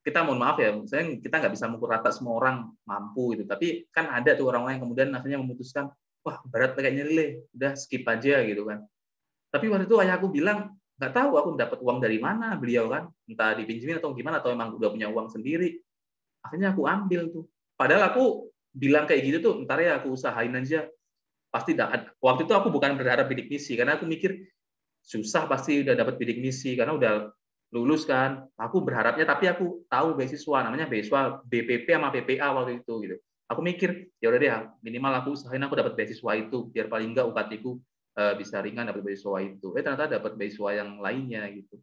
kita 0.03 0.27
mohon 0.27 0.43
maaf 0.43 0.59
ya, 0.59 0.75
misalnya 0.75 1.21
kita 1.23 1.35
nggak 1.39 1.53
bisa 1.55 1.71
mengukur 1.71 1.95
rata 1.95 2.11
semua 2.11 2.35
orang 2.43 2.75
mampu 2.83 3.39
gitu. 3.39 3.47
Tapi 3.47 3.87
kan 3.95 4.11
ada 4.11 4.35
tuh 4.35 4.51
orang 4.51 4.67
lain 4.67 4.75
yang 4.81 4.83
kemudian 4.89 5.09
akhirnya 5.15 5.39
memutuskan 5.39 5.95
wah 6.27 6.39
berat 6.49 6.75
kayaknya 6.75 7.07
lele, 7.07 7.27
udah 7.55 7.79
skip 7.79 8.03
aja 8.09 8.43
gitu 8.43 8.67
kan. 8.67 8.83
Tapi 9.53 9.69
waktu 9.69 9.87
itu 9.87 10.01
ayahku 10.01 10.33
bilang, 10.33 10.75
nggak 10.99 11.13
tahu 11.13 11.31
aku 11.39 11.49
dapat 11.61 11.79
uang 11.85 11.99
dari 12.03 12.19
mana 12.19 12.57
beliau 12.57 12.89
kan, 12.89 13.11
entah 13.29 13.55
dipinjemin 13.55 14.01
atau 14.01 14.11
gimana, 14.17 14.41
atau 14.41 14.51
emang 14.51 14.75
udah 14.75 14.91
punya 14.91 15.07
uang 15.13 15.29
sendiri. 15.29 15.79
Akhirnya 16.43 16.75
aku 16.75 16.89
ambil 16.89 17.31
tuh. 17.31 17.47
Padahal 17.83 18.15
aku 18.15 18.55
bilang 18.71 19.11
kayak 19.11 19.27
gitu 19.27 19.39
tuh, 19.43 19.55
ntar 19.67 19.83
ya 19.83 19.99
aku 19.99 20.15
usahain 20.15 20.55
aja. 20.55 20.87
Pasti 21.51 21.75
dapat. 21.75 22.07
Waktu 22.23 22.47
itu 22.47 22.55
aku 22.55 22.71
bukan 22.71 22.95
berharap 22.95 23.27
bidik 23.27 23.51
misi, 23.51 23.75
karena 23.75 23.99
aku 23.99 24.07
mikir 24.07 24.39
susah 25.03 25.51
pasti 25.51 25.83
udah 25.83 25.99
dapat 25.99 26.15
bidik 26.15 26.39
misi, 26.39 26.79
karena 26.79 26.95
udah 26.95 27.13
lulus 27.75 28.07
kan. 28.07 28.47
Aku 28.55 28.87
berharapnya, 28.87 29.27
tapi 29.27 29.51
aku 29.51 29.83
tahu 29.91 30.15
beasiswa, 30.15 30.63
namanya 30.63 30.87
beasiswa 30.87 31.43
BPP 31.43 31.91
sama 31.91 32.15
PPA 32.15 32.55
waktu 32.55 32.87
itu 32.87 32.95
gitu 33.03 33.19
aku 33.53 33.61
mikir 33.61 34.09
ya 34.17 34.33
udah 34.33 34.41
deh 34.41 34.53
minimal 34.81 35.13
aku 35.21 35.37
usahain 35.37 35.61
aku 35.61 35.77
dapat 35.77 35.93
beasiswa 35.93 36.33
itu 36.41 36.73
biar 36.73 36.89
paling 36.89 37.13
enggak 37.13 37.29
UKT 37.29 37.53
ku 37.61 37.77
uh, 38.17 38.33
bisa 38.41 38.65
ringan 38.65 38.89
dapat 38.89 39.05
beasiswa 39.05 39.39
itu 39.45 39.77
eh 39.77 39.85
ternyata 39.85 40.09
dapat 40.09 40.33
beasiswa 40.41 40.69
yang 40.73 40.97
lainnya 41.05 41.45
gitu 41.53 41.77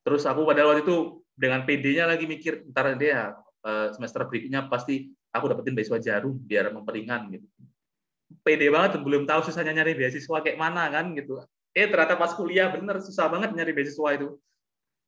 terus 0.00 0.24
aku 0.24 0.48
pada 0.48 0.64
waktu 0.64 0.88
itu 0.88 1.20
dengan 1.36 1.68
PD-nya 1.68 2.08
lagi 2.08 2.24
mikir 2.24 2.64
ntar 2.72 2.96
deh 2.96 3.12
ya 3.12 3.36
uh, 3.68 3.88
semester 3.92 4.24
berikutnya 4.24 4.66
pasti 4.72 5.12
aku 5.28 5.52
dapetin 5.52 5.76
beasiswa 5.76 6.00
jarum 6.00 6.34
biar 6.40 6.72
memperingan 6.72 7.28
gitu. 7.36 7.46
PD 8.44 8.72
banget 8.72 9.00
belum 9.00 9.28
tahu 9.28 9.44
susahnya 9.44 9.80
nyari 9.80 9.96
beasiswa 9.96 10.40
kayak 10.40 10.56
mana 10.56 10.88
kan 10.88 11.12
gitu. 11.12 11.40
Eh 11.76 11.88
ternyata 11.88 12.16
pas 12.16 12.32
kuliah 12.32 12.68
bener 12.72 13.00
susah 13.04 13.28
banget 13.28 13.52
nyari 13.52 13.72
beasiswa 13.76 14.08
itu. 14.16 14.28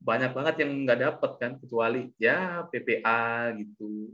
Banyak 0.01 0.33
banget 0.33 0.65
yang 0.65 0.71
nggak 0.85 0.99
dapet 1.01 1.31
kan 1.37 1.51
kecuali 1.61 2.09
ya 2.17 2.65
PPA 2.69 3.53
gitu. 3.57 4.13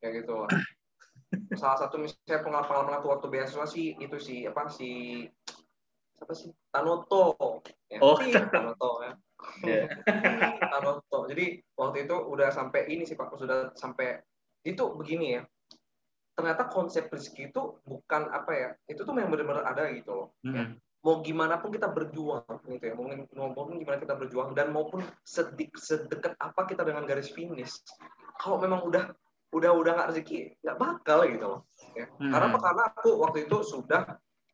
Kayak 0.00 0.12
gitu. 0.24 0.36
Salah 1.60 1.76
satu 1.80 2.00
misalnya 2.00 2.44
pengalaman 2.44 3.00
aku 3.00 3.12
waktu 3.12 3.26
beasiswa 3.32 3.66
sih 3.68 3.96
itu 3.96 4.16
sih 4.20 4.44
apa 4.48 4.68
si 4.68 5.24
apa 6.20 6.32
sih? 6.32 6.52
Tanoto. 6.72 7.60
Ya, 7.88 8.00
oh. 8.00 8.16
Tanoto 8.20 9.04
ya 9.04 9.16
yeah. 9.68 9.86
Tanoto 10.72 11.28
jadi 11.28 11.60
waktu 11.76 12.08
itu 12.08 12.16
udah 12.16 12.48
sampai 12.52 12.88
ini 12.90 13.04
sih 13.04 13.18
pak 13.18 13.32
sudah 13.36 13.72
sampai 13.76 14.20
itu 14.66 14.82
begini 14.96 15.38
ya 15.38 15.42
ternyata 16.36 16.68
konsep 16.68 17.08
rezeki 17.08 17.48
itu 17.48 17.80
bukan 17.88 18.28
apa 18.28 18.52
ya 18.52 18.68
itu 18.92 19.00
tuh 19.04 19.16
yang 19.16 19.32
benar-benar 19.32 19.64
ada 19.64 19.88
gitu 19.92 20.12
loh 20.12 20.28
mm 20.44 20.50
-hmm. 20.52 20.56
ya 20.56 20.64
mau 21.06 21.22
gimana 21.22 21.62
pun 21.62 21.70
kita 21.70 21.86
berjuang 21.86 22.42
gitu 22.66 22.82
ya 22.82 22.94
mungkin 22.98 23.30
maupun 23.30 23.78
gimana 23.78 24.02
kita 24.02 24.18
berjuang 24.18 24.58
dan 24.58 24.74
maupun 24.74 25.06
sedik 25.22 25.70
sedekat 25.78 26.34
apa 26.42 26.66
kita 26.66 26.82
dengan 26.82 27.06
garis 27.06 27.30
finish 27.30 27.78
kalau 28.42 28.58
memang 28.58 28.82
udah 28.82 29.14
udah 29.54 29.70
udah 29.70 29.92
nggak 29.94 30.08
rezeki 30.10 30.58
nggak 30.66 30.78
bakal 30.82 31.22
gitu 31.22 31.46
loh 31.46 31.60
ya. 31.94 32.10
hmm. 32.10 32.34
karena 32.34 32.58
karena 32.58 32.82
aku 32.90 33.10
waktu 33.22 33.38
itu 33.46 33.56
sudah 33.62 34.02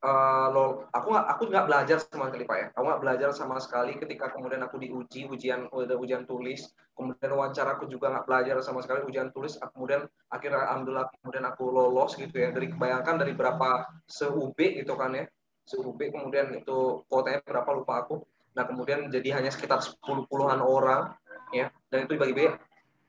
uh, 0.03 0.47
lo, 0.51 0.65
aku 0.91 1.07
nggak 1.15 1.27
aku 1.31 1.43
nggak 1.49 1.67
belajar 1.71 1.99
sama 2.03 2.29
sekali 2.29 2.45
pak 2.45 2.59
ya. 2.59 2.67
Aku 2.75 2.85
nggak 2.85 3.03
belajar 3.03 3.29
sama 3.33 3.57
sekali 3.63 3.93
ketika 3.97 4.35
kemudian 4.35 4.61
aku 4.67 4.77
diuji 4.83 5.31
ujian 5.31 5.71
udah 5.71 5.97
ujian 5.97 6.27
tulis. 6.27 6.67
Kemudian 6.93 7.33
wawancara 7.33 7.79
aku 7.79 7.89
juga 7.89 8.11
nggak 8.13 8.27
belajar 8.27 8.55
sama 8.61 8.83
sekali 8.83 9.07
ujian 9.07 9.31
tulis. 9.31 9.57
Kemudian 9.57 10.05
akhirnya 10.29 10.67
alhamdulillah 10.69 11.07
kemudian 11.23 11.45
aku 11.47 11.65
lolos 11.71 12.19
gitu 12.19 12.35
ya. 12.35 12.51
Dari 12.51 12.67
kebayangkan 12.75 13.15
dari 13.23 13.33
berapa 13.33 13.89
se 14.05 14.27
UB 14.27 14.59
gitu 14.59 14.93
kan 14.99 15.15
ya. 15.15 15.25
Se 15.63 15.79
UB 15.79 15.99
kemudian 16.11 16.51
itu 16.53 17.07
kuotanya 17.07 17.41
berapa 17.47 17.71
lupa 17.73 18.03
aku. 18.05 18.27
Nah 18.59 18.69
kemudian 18.69 19.09
jadi 19.09 19.41
hanya 19.41 19.55
sekitar 19.55 19.81
sepuluh 19.81 20.27
puluhan 20.27 20.59
orang 20.61 21.15
ya. 21.55 21.71
Dan 21.89 22.05
itu 22.11 22.19
dibagi-bagi 22.19 22.59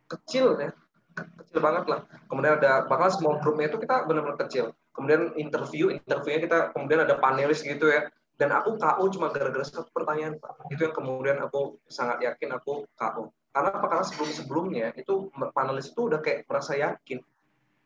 kecil 0.08 0.62
ya. 0.62 0.71
Kecil 1.13 1.60
banget 1.62 1.89
lah. 1.89 1.99
Kemudian 2.29 2.62
ada 2.62 2.86
bahkan 2.86 3.10
small 3.10 3.41
groupnya 3.41 3.69
itu 3.69 3.82
kita 3.82 4.06
benar-benar 4.06 4.38
kecil 4.45 4.73
kemudian 4.93 5.34
interview 5.36 5.89
interviewnya 5.89 6.41
kita 6.45 6.58
kemudian 6.71 7.03
ada 7.03 7.17
panelis 7.17 7.65
gitu 7.65 7.89
ya. 7.89 8.08
Dan 8.34 8.49
aku 8.49 8.82
KO 8.82 9.03
cuma 9.13 9.29
gara-gara 9.29 9.62
satu 9.62 9.93
pertanyaan 9.93 10.41
itu 10.73 10.82
yang 10.82 10.95
kemudian 10.95 11.38
aku 11.38 11.77
sangat 11.86 12.21
yakin 12.25 12.49
aku 12.58 12.86
KO 12.97 13.29
karena 13.53 13.69
apa? 13.69 13.86
Karena 13.86 14.06
sebelum 14.06 14.32
sebelumnya 14.34 14.88
itu 14.97 15.29
panelis 15.53 15.93
itu 15.93 16.10
udah 16.10 16.19
kayak 16.25 16.49
merasa 16.49 16.73
yakin 16.73 17.21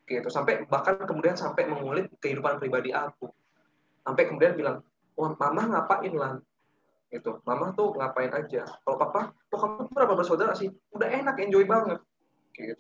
gitu. 0.08 0.28
Sampai 0.32 0.64
bahkan 0.72 0.96
kemudian 1.04 1.36
sampai 1.36 1.68
mengulik 1.68 2.08
kehidupan 2.24 2.64
pribadi 2.64 2.96
aku. 2.96 3.28
Sampai 4.08 4.32
kemudian 4.32 4.56
bilang 4.56 4.80
wah 5.20 5.36
mama 5.36 5.68
ngapain 5.68 6.16
lah 6.16 6.40
gitu. 7.12 7.44
Mama 7.44 7.76
tuh 7.76 8.00
ngapain 8.00 8.32
aja? 8.32 8.64
Kalau 8.64 8.96
papa 8.96 9.36
tuh 9.52 9.60
kamu 9.60 9.92
berapa 9.92 10.16
bersaudara 10.16 10.56
sih? 10.56 10.72
Udah 10.96 11.12
enak 11.12 11.36
enjoy 11.44 11.68
banget. 11.68 12.00
Gitu. 12.56 12.80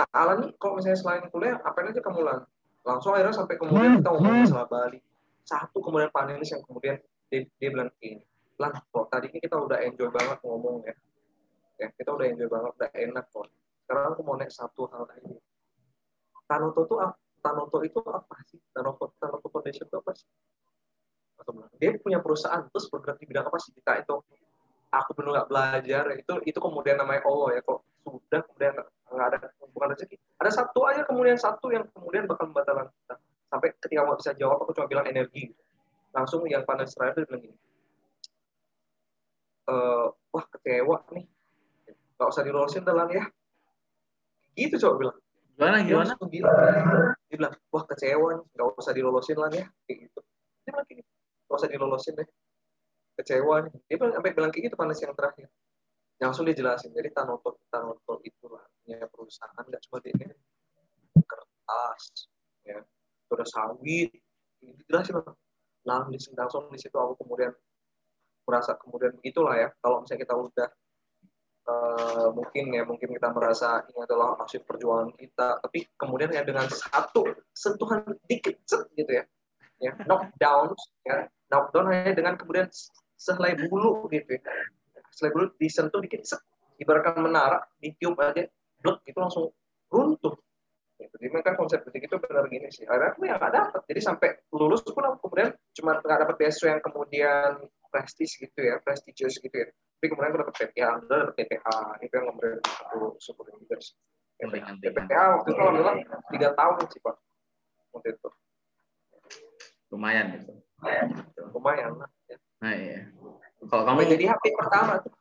Nah 0.00 0.08
Alan 0.16 0.56
kalau 0.56 0.80
misalnya 0.80 0.96
selain 0.96 1.28
kuliah 1.28 1.60
apain 1.60 1.92
aja 1.92 2.00
kamu 2.00 2.24
lan 2.24 2.40
langsung 2.80 3.12
akhirnya 3.12 3.36
sampai 3.36 3.56
kemudian 3.60 4.00
kita 4.00 4.10
ngomong 4.12 4.44
masalah 4.44 4.68
Bali. 4.68 4.98
Satu 5.44 5.78
kemudian 5.82 6.10
panelis 6.14 6.50
yang 6.52 6.62
kemudian 6.64 6.96
dia, 7.28 7.40
dia 7.58 7.68
bilang 7.70 7.90
gini 7.98 8.22
lan 8.60 8.76
kok 8.76 9.08
tadi 9.08 9.32
kita 9.32 9.56
udah 9.56 9.80
enjoy 9.80 10.12
banget 10.12 10.38
ngomong 10.44 10.84
ya. 10.84 10.94
Ya 11.80 11.88
kita 11.96 12.12
udah 12.12 12.26
enjoy 12.28 12.48
banget 12.48 12.70
udah 12.76 12.90
enak 12.92 13.24
kok. 13.32 13.48
Sekarang 13.84 14.12
aku 14.12 14.20
mau 14.20 14.36
naik 14.36 14.52
satu 14.52 14.84
hal 14.92 15.08
lagi. 15.08 15.34
Tanoto 16.44 16.84
tuh 16.84 16.98
Tanoto 17.40 17.80
itu 17.80 17.98
apa 18.04 18.36
sih? 18.44 18.60
Tanoto 18.68 19.16
Tanoto 19.16 19.48
Foundation 19.48 19.88
itu 19.88 19.96
apa 19.96 20.12
sih? 20.12 20.28
Dia 21.80 21.96
punya 21.96 22.20
perusahaan 22.20 22.68
terus 22.68 22.92
bergerak 22.92 23.16
di 23.16 23.24
bidang 23.24 23.48
apa 23.48 23.56
sih? 23.56 23.72
Kita 23.72 23.96
itu 23.96 24.12
aku 24.90 25.10
benar 25.16 25.30
nggak 25.40 25.48
belajar 25.48 26.04
itu 26.18 26.32
itu 26.44 26.58
kemudian 26.58 26.98
namanya 26.98 27.22
Allah 27.22 27.48
ya 27.58 27.60
kok 27.62 27.80
sudah 28.04 28.40
kemudian 28.46 28.74
nggak 29.10 29.26
ada 29.34 29.38
bukan 29.74 29.88
rezeki. 29.96 30.16
Ada 30.40 30.50
satu 30.64 30.80
aja 30.86 31.02
kemudian 31.04 31.36
satu 31.36 31.70
yang 31.74 31.84
kemudian 31.92 32.24
bakal 32.24 32.48
membatalkan 32.50 32.88
kita. 32.90 33.14
Sampai 33.50 33.68
ketika 33.76 34.06
mau 34.06 34.14
bisa 34.14 34.32
jawab 34.38 34.62
aku 34.62 34.72
cuma 34.76 34.86
bilang 34.86 35.06
energi. 35.10 35.50
Langsung 36.14 36.42
yang 36.46 36.62
panas 36.66 36.94
terakhir 36.94 37.26
bilang 37.26 37.42
gini 37.50 37.56
e, 39.70 39.74
wah 40.34 40.44
kecewa 40.50 40.96
nih. 41.14 41.26
Nggak 42.18 42.28
usah 42.28 42.42
dilolosin 42.44 42.82
dalam 42.84 43.08
ya. 43.10 43.24
Gitu 44.58 44.76
coba 44.82 44.94
bilang. 44.98 45.18
Gimana 45.56 45.76
gimana? 45.84 46.12
dia 46.16 46.40
bilang, 46.40 46.56
dia 47.28 47.36
bilang 47.36 47.54
wah 47.70 47.84
kecewa 47.86 48.28
nih. 48.40 48.46
Nggak 48.56 48.66
usah 48.80 48.92
dilolosin 48.94 49.36
lah 49.38 49.50
ya. 49.52 49.66
Kayak 49.86 49.98
gitu. 50.08 50.20
Dia 50.66 50.70
bilang 50.74 50.88
gini 50.88 51.02
nggak 51.46 51.58
usah 51.58 51.70
dilolosin 51.70 52.14
deh. 52.18 52.28
Kecewa 53.18 53.54
nih. 53.68 53.74
Dia 53.88 53.96
bilang 53.98 54.12
sampai 54.18 54.32
bilang 54.34 54.50
kayak 54.50 54.64
gitu 54.70 54.76
panas 54.76 54.98
yang 55.00 55.14
terakhir 55.14 55.48
langsung 56.20 56.44
dia 56.44 56.52
jelasin 56.52 56.92
jadi 56.92 57.08
tanoto 57.16 57.64
tanoto 57.72 58.20
itu 58.28 58.44
lah 58.52 58.60
punya 58.84 59.08
perusahaan 59.08 59.64
nggak 59.64 59.82
cuma 59.88 59.98
di 60.04 60.12
kertas 61.24 62.28
ya. 62.68 62.78
Udah 63.32 63.46
sawit 63.48 64.12
jelasin 64.84 65.16
lah 65.16 65.32
langsung 65.88 66.36
langsung 66.36 66.68
di 66.68 66.76
situ 66.76 66.92
aku 66.92 67.24
kemudian 67.24 67.56
merasa 68.44 68.76
kemudian 68.76 69.16
begitulah 69.16 69.56
ya 69.56 69.68
kalau 69.80 70.04
misalnya 70.04 70.28
kita 70.28 70.34
udah 70.36 70.68
uh, 71.72 72.28
mungkin 72.36 72.64
ya 72.76 72.82
mungkin 72.84 73.08
kita 73.16 73.32
merasa 73.32 73.80
ini 73.88 74.04
adalah 74.04 74.36
hasil 74.44 74.60
perjuangan 74.68 75.16
kita 75.16 75.56
tapi 75.64 75.88
kemudian 75.96 76.28
ya 76.36 76.44
dengan 76.44 76.68
satu 76.68 77.32
sentuhan 77.56 78.04
dikit 78.28 78.60
set, 78.68 78.84
gitu 78.92 79.08
ya. 79.08 79.24
Ya 79.80 79.96
knockdown 80.04 80.76
ya. 81.08 81.32
Knockdown 81.48 81.88
hanya 81.88 82.12
dengan 82.12 82.36
kemudian 82.36 82.68
sehelai 83.16 83.56
bulu 83.56 84.04
gitu 84.12 84.36
ya 84.36 84.42
bulu 85.34 85.52
disentuh 85.60 86.00
dikit 86.00 86.22
set, 86.24 86.40
ibaratkan 86.80 87.20
menara 87.20 87.60
ditiup 87.82 88.16
aja 88.20 88.46
blok 88.80 89.04
itu 89.04 89.18
langsung 89.20 89.52
runtuh 89.92 90.34
gitu. 91.00 91.16
Jadi 91.16 91.40
kan 91.40 91.56
konsep 91.56 91.80
detik 91.88 92.08
itu 92.08 92.16
benar 92.20 92.44
gini 92.48 92.68
sih. 92.68 92.84
Akhirnya 92.84 93.16
aku 93.16 93.20
yang 93.24 93.38
nggak 93.40 93.54
dapat. 93.56 93.80
Jadi 93.88 94.00
sampai 94.00 94.28
lulus 94.52 94.84
pun 94.84 95.04
aku 95.04 95.28
kemudian 95.28 95.50
cuma 95.76 95.96
nggak 96.00 96.20
dapat 96.28 96.34
beasiswa 96.36 96.68
yang 96.76 96.82
kemudian 96.84 97.50
prestis 97.88 98.36
gitu 98.36 98.60
ya, 98.60 98.78
prestigious 98.84 99.40
gitu 99.40 99.52
ya. 99.52 99.68
Tapi 99.68 100.06
kemudian 100.12 100.30
aku 100.32 100.38
dapat 100.44 100.54
udah 100.60 100.90
dapat 101.08 101.34
PPA. 101.36 101.78
Itu 102.04 102.12
yang 102.12 102.26
kemudian 102.32 102.56
aku 102.60 102.98
syukurin 103.20 103.56
juga 103.64 103.76
sih. 103.80 103.96
PPA 104.40 105.24
waktu 105.36 105.48
itu 105.52 105.60
alhamdulillah 105.60 105.96
tiga 106.32 106.48
tahun 106.56 106.84
sih 106.88 107.00
pak. 107.04 107.16
Waktu 107.92 108.08
itu. 108.16 108.28
Lumayan 109.90 110.26
gitu. 110.38 110.52
Lumayan 111.52 111.92
lah. 111.98 112.08
Ya. 112.28 112.36
Nah 112.60 112.72
iya. 112.76 113.00
Kalau 113.68 113.84
kamu 113.84 114.08
jadi 114.16 114.24
HP 114.32 114.44
pertama 114.56 115.02
tuh 115.04 115.12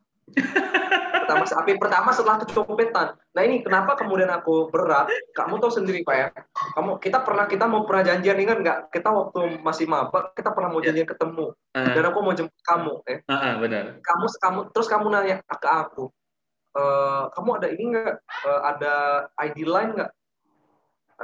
pertama 1.29 1.45
api 1.45 1.71
pertama 1.77 2.09
setelah 2.09 2.37
kecopetan. 2.41 3.07
Nah 3.37 3.41
ini 3.45 3.61
kenapa 3.61 3.93
kemudian 3.93 4.29
aku 4.33 4.73
berat? 4.73 5.09
Kamu 5.37 5.61
tahu 5.61 5.69
sendiri 5.69 6.01
pak 6.01 6.15
ya. 6.17 6.27
Kamu 6.73 6.97
kita 6.97 7.21
pernah 7.21 7.45
kita 7.45 7.69
mau 7.69 7.85
pernah 7.85 8.03
janjian 8.09 8.37
ingat 8.41 8.57
nggak? 8.65 8.79
Kita 8.89 9.09
waktu 9.13 9.61
masih 9.61 9.85
maba 9.85 10.33
kita 10.33 10.49
pernah 10.53 10.73
mau 10.73 10.81
janjian 10.81 11.05
ketemu. 11.05 11.53
Uh. 11.77 11.93
Dan 11.93 12.03
aku 12.09 12.19
mau 12.25 12.33
jemput 12.33 12.61
kamu. 12.65 12.93
Ya. 13.05 13.17
Uh, 13.29 13.33
uh, 13.33 13.53
benar. 13.61 13.83
Kamu 14.01 14.25
kamu 14.41 14.59
terus 14.73 14.87
kamu 14.89 15.05
nanya 15.13 15.37
ke 15.45 15.69
aku. 15.69 16.09
E, 16.69 16.83
kamu 17.33 17.49
ada 17.57 17.67
ini 17.73 17.83
nggak? 17.93 18.15
E, 18.45 18.49
ada 18.61 18.93
ID 19.41 19.57
line 19.65 19.91
nggak? 19.97 20.11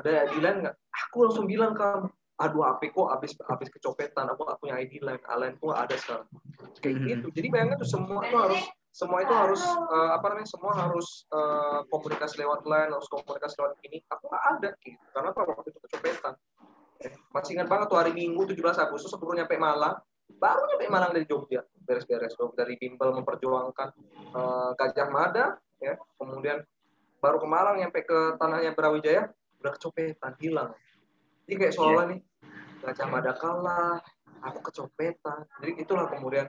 Ada 0.01 0.09
ID 0.25 0.35
line 0.41 0.59
nggak? 0.65 0.75
Aku 1.05 1.29
langsung 1.29 1.45
bilang 1.45 1.77
kamu 1.77 2.09
aduh 2.35 2.67
HP 2.67 2.91
kok 2.91 3.07
habis 3.15 3.31
habis 3.47 3.71
kecopetan 3.71 4.27
aku 4.27 4.43
gak 4.43 4.59
punya 4.59 4.75
ID 4.75 4.99
line 4.99 5.23
line 5.23 5.55
pun 5.55 5.71
ada 5.71 5.95
sekarang. 5.95 6.27
Kayak 6.83 6.95
mm-hmm. 6.99 7.07
gitu. 7.07 7.27
Jadi 7.31 7.47
bayangkan 7.47 7.77
tuh 7.79 7.89
semua 7.89 8.19
itu 8.27 8.35
harus 8.35 8.61
semua 8.95 9.19
itu 9.23 9.33
harus 9.35 9.61
uh, 9.63 10.15
apa 10.15 10.25
namanya 10.31 10.49
semua 10.51 10.71
harus 10.75 11.27
uh, 11.31 11.83
komunikasi 11.87 12.43
lewat 12.43 12.67
line 12.67 12.91
harus 12.91 13.07
komunikasi 13.07 13.55
lewat 13.59 13.73
ini. 13.87 14.03
Aku 14.11 14.23
nggak 14.27 14.45
ada 14.55 14.69
gitu. 14.83 15.05
Karena 15.15 15.29
apa? 15.31 15.41
Waktu 15.47 15.69
itu 15.71 15.79
kecopetan. 15.87 16.33
Eh, 17.03 17.11
masih 17.31 17.51
ingat 17.59 17.67
banget 17.67 17.87
tuh 17.91 17.99
hari 17.99 18.11
Minggu 18.15 18.47
17 18.47 18.59
Agustus 18.83 19.11
aku 19.15 19.23
baru 19.27 19.43
nyampe 19.43 19.55
Malang. 19.55 19.95
Baru 20.35 20.61
nyampe 20.67 20.85
Malang 20.91 21.11
dari 21.15 21.25
Jogja. 21.27 21.63
Beres-beres 21.87 22.35
dari 22.55 22.75
bimbel 22.75 23.15
memperjuangkan 23.15 23.89
uh, 24.35 24.71
Gajah 24.75 25.07
Mada 25.07 25.55
ya. 25.79 25.95
Kemudian 26.19 26.59
baru 27.23 27.39
ke 27.39 27.47
Malang 27.47 27.79
nyampe 27.79 28.03
ke 28.03 28.35
tanahnya 28.35 28.75
Brawijaya 28.75 29.31
udah 29.63 29.71
kecopetan 29.79 30.35
hilang 30.43 30.75
jadi 31.45 31.55
kayak 31.61 31.73
seolah 31.73 32.03
yeah. 32.05 32.11
nih 32.13 32.19
Gajah 32.85 33.07
Mada 33.09 33.33
kalah 33.37 33.97
aku 34.45 34.59
kecopetan 34.69 35.45
jadi 35.61 35.71
itulah 35.81 36.05
kemudian 36.09 36.45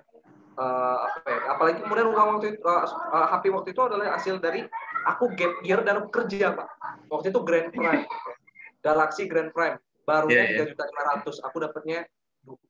uh, 0.61 0.99
apa 1.09 1.29
ya 1.29 1.41
apalagi 1.57 1.79
kemudian 1.85 2.09
uang 2.13 2.29
waktu 2.37 2.47
itu 2.57 2.61
uh, 2.65 2.85
uh, 2.89 3.27
HP 3.37 3.45
waktu 3.53 3.69
itu 3.73 3.81
adalah 3.85 4.17
hasil 4.17 4.37
dari 4.41 4.65
aku 5.09 5.33
gap 5.37 5.53
year 5.63 5.81
dan 5.85 6.03
aku 6.03 6.09
kerja 6.13 6.53
pak 6.57 6.69
waktu 7.09 7.33
itu 7.33 7.41
Grand 7.45 7.71
Prime 7.73 8.05
Galaxy 8.85 9.29
Grand 9.31 9.53
Prime 9.53 9.81
barunya 10.07 10.35
iya, 10.35 10.43
iya. 10.45 10.51
tiga 10.55 10.65
juta 10.71 10.85
lima 10.87 11.03
ratus 11.15 11.37
aku 11.43 11.57
dapatnya 11.63 12.07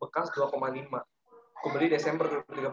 bekas 0.00 0.32
2,5 0.32 0.56
aku 1.60 1.66
beli 1.68 1.86
Desember 1.92 2.24
2013 2.48 2.72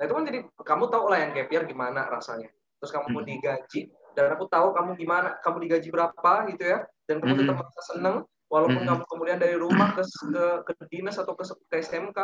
nah 0.00 0.02
itu 0.08 0.12
kan 0.16 0.24
jadi 0.24 0.38
kamu 0.64 0.84
tahu 0.88 1.04
lah 1.12 1.18
yang 1.20 1.30
gap 1.36 1.48
year 1.52 1.64
gimana 1.68 2.08
rasanya 2.08 2.48
terus 2.80 2.90
kamu 2.96 3.12
mau 3.12 3.20
hmm. 3.20 3.28
digaji 3.28 3.80
dan 4.16 4.32
aku 4.32 4.48
tahu 4.48 4.72
kamu 4.72 4.90
gimana 4.96 5.36
kamu 5.44 5.68
digaji 5.68 5.88
berapa 5.92 6.32
gitu 6.48 6.64
ya 6.64 6.78
dan 7.04 7.20
kamu 7.20 7.44
tetap 7.44 7.54
hmm. 7.54 7.60
merasa 7.60 7.80
seneng 7.92 8.16
walaupun 8.50 8.82
kamu 8.82 9.02
kemudian 9.06 9.38
dari 9.38 9.54
rumah 9.54 9.94
ke 9.94 10.02
ke, 10.02 10.72
ke 10.74 10.84
dinas 10.90 11.16
atau 11.16 11.38
ke, 11.38 11.46
ke 11.46 11.76
SMK 11.80 12.18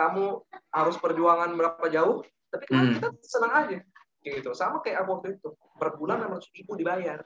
kamu 0.00 0.26
harus 0.72 0.96
perjuangan 0.96 1.52
berapa 1.52 1.84
jauh, 1.92 2.24
tapi 2.48 2.64
kan 2.68 2.88
hmm. 2.88 2.94
kita 2.96 3.08
senang 3.20 3.52
aja. 3.52 3.78
Gitu. 4.20 4.50
Sama 4.56 4.80
kayak 4.80 5.04
aku 5.04 5.10
waktu 5.20 5.28
itu. 5.36 5.48
Per 5.76 5.88
bulan 5.96 6.24
600 6.24 6.56
ribu 6.56 6.72
dibayar. 6.76 7.20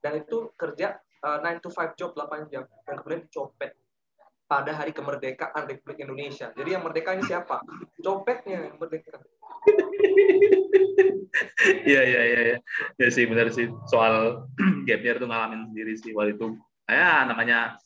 Dan 0.00 0.24
itu 0.24 0.50
kerja 0.56 0.96
uh, 1.24 1.38
9 1.40 1.64
to 1.64 1.68
5 1.68 1.98
job 2.00 2.10
8 2.16 2.48
jam. 2.52 2.64
Dan 2.88 2.94
kemudian 3.00 3.22
dicopet 3.28 3.76
pada 4.48 4.72
hari 4.76 4.92
kemerdekaan 4.92 5.64
Republik 5.64 6.04
Indonesia. 6.04 6.52
Jadi 6.52 6.76
yang 6.76 6.84
merdeka 6.84 7.16
ini 7.16 7.24
siapa? 7.24 7.64
Copetnya 8.00 8.72
yang 8.72 8.76
merdeka. 8.80 9.20
Iya 11.62 12.02
iya 12.04 12.22
iya 12.28 12.40
ya. 12.44 12.58
ya 13.00 13.08
sih 13.08 13.24
benar 13.24 13.48
sih 13.48 13.70
soal 13.88 14.44
gap 14.86 15.00
year 15.00 15.16
tuh 15.16 15.30
ngalamin 15.30 15.64
sendiri 15.72 15.96
sih 15.96 16.12
waktu 16.12 16.36
itu. 16.36 16.58
Ya 16.90 17.24
namanya 17.24 17.78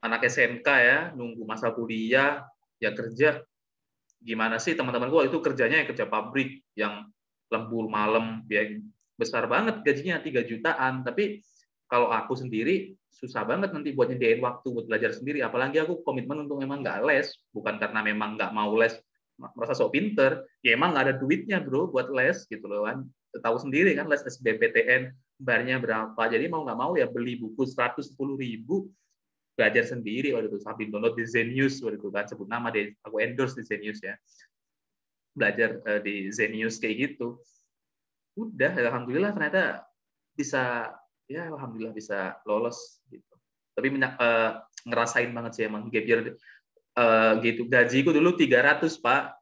anak 0.00 0.24
SMK 0.28 0.68
ya 0.68 0.98
nunggu 1.12 1.44
masa 1.44 1.72
kuliah 1.72 2.44
ya 2.80 2.90
kerja. 2.92 3.40
Gimana 4.20 4.60
sih 4.60 4.76
teman-teman 4.76 5.08
gue 5.08 5.32
itu 5.32 5.38
kerjanya 5.40 5.80
yang 5.80 5.88
kerja 5.88 6.04
pabrik 6.04 6.60
yang 6.76 7.08
lembur 7.50 7.88
malam 7.88 8.44
ya 8.46 8.68
besar 9.16 9.48
banget 9.48 9.80
gajinya 9.84 10.20
tiga 10.20 10.44
jutaan. 10.44 11.04
Tapi 11.04 11.40
kalau 11.90 12.12
aku 12.12 12.38
sendiri 12.38 12.94
susah 13.10 13.42
banget 13.42 13.74
nanti 13.74 13.90
buat 13.92 14.08
nyediain 14.08 14.40
waktu 14.40 14.66
buat 14.70 14.86
belajar 14.86 15.10
sendiri. 15.12 15.42
Apalagi 15.42 15.82
aku 15.82 16.00
komitmen 16.06 16.46
untuk 16.46 16.62
memang 16.62 16.80
nggak 16.80 17.02
les, 17.04 17.28
bukan 17.50 17.76
karena 17.76 18.00
memang 18.00 18.38
nggak 18.38 18.54
mau 18.54 18.72
les, 18.78 18.94
merasa 19.36 19.74
sok 19.74 19.92
pinter, 19.92 20.46
ya 20.62 20.78
emang 20.78 20.94
nggak 20.94 21.04
ada 21.10 21.14
duitnya 21.18 21.58
bro 21.60 21.90
buat 21.90 22.08
les 22.14 22.46
gitu 22.46 22.64
loh 22.70 22.86
kan. 22.86 23.04
Tahu 23.34 23.56
sendiri 23.58 23.98
kan 23.98 24.06
les 24.06 24.22
SBPTN 24.22 25.10
barnya 25.40 25.80
berapa. 25.80 26.22
Jadi 26.28 26.44
mau 26.52 26.60
nggak 26.62 26.78
mau 26.78 26.92
ya 26.94 27.08
beli 27.08 27.40
buku 27.40 27.64
110 27.64 28.12
ribu 28.36 28.92
belajar 29.56 29.88
sendiri 29.88 30.36
waktu 30.36 30.52
itu. 30.52 30.60
Sambil 30.60 30.92
download 30.92 31.16
di 31.16 31.24
Zenius 31.24 31.80
waktu 31.80 31.96
itu 31.96 32.12
kan 32.12 32.28
sebut 32.28 32.46
nama 32.46 32.68
deh. 32.68 32.92
Aku 33.08 33.16
endorse 33.18 33.56
di 33.56 33.64
Zenius 33.64 34.04
ya. 34.04 34.14
Belajar 35.32 35.80
uh, 35.88 36.00
di 36.04 36.28
Zenius 36.28 36.76
kayak 36.76 37.16
gitu. 37.16 37.40
Udah 38.36 38.76
alhamdulillah 38.76 39.32
ternyata 39.32 39.88
bisa 40.36 40.92
ya 41.24 41.48
alhamdulillah 41.48 41.96
bisa 41.96 42.36
lolos 42.44 43.00
gitu. 43.08 43.24
Tapi 43.72 43.96
uh, 43.96 44.60
ngerasain 44.84 45.32
banget 45.32 45.52
sih 45.56 45.64
emang 45.64 45.88
gap 45.88 46.04
year 46.04 46.36
uh, 47.00 47.32
gitu. 47.40 47.64
Gajiku 47.64 48.12
dulu 48.12 48.36
300 48.36 48.84
pak 49.00 49.40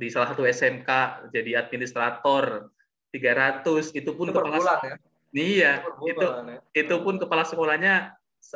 di 0.00 0.08
salah 0.08 0.32
satu 0.32 0.44
SMK 0.48 0.90
jadi 1.32 1.60
administrator 1.60 2.72
300 3.16 3.96
itu 3.96 4.10
pun 4.12 4.28
itu 4.28 4.34
kepala 4.36 4.58
bulan, 4.60 4.78
ya? 4.84 4.96
iya 5.32 5.72
itu 6.04 6.26
ya? 6.26 6.58
itu 6.76 6.94
pun 7.00 7.14
kepala 7.16 7.42
sekolahnya 7.48 8.12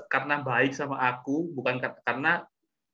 karena 0.06 0.44
baik 0.44 0.76
sama 0.76 1.00
aku 1.00 1.50
bukan 1.56 1.80
karena 2.04 2.44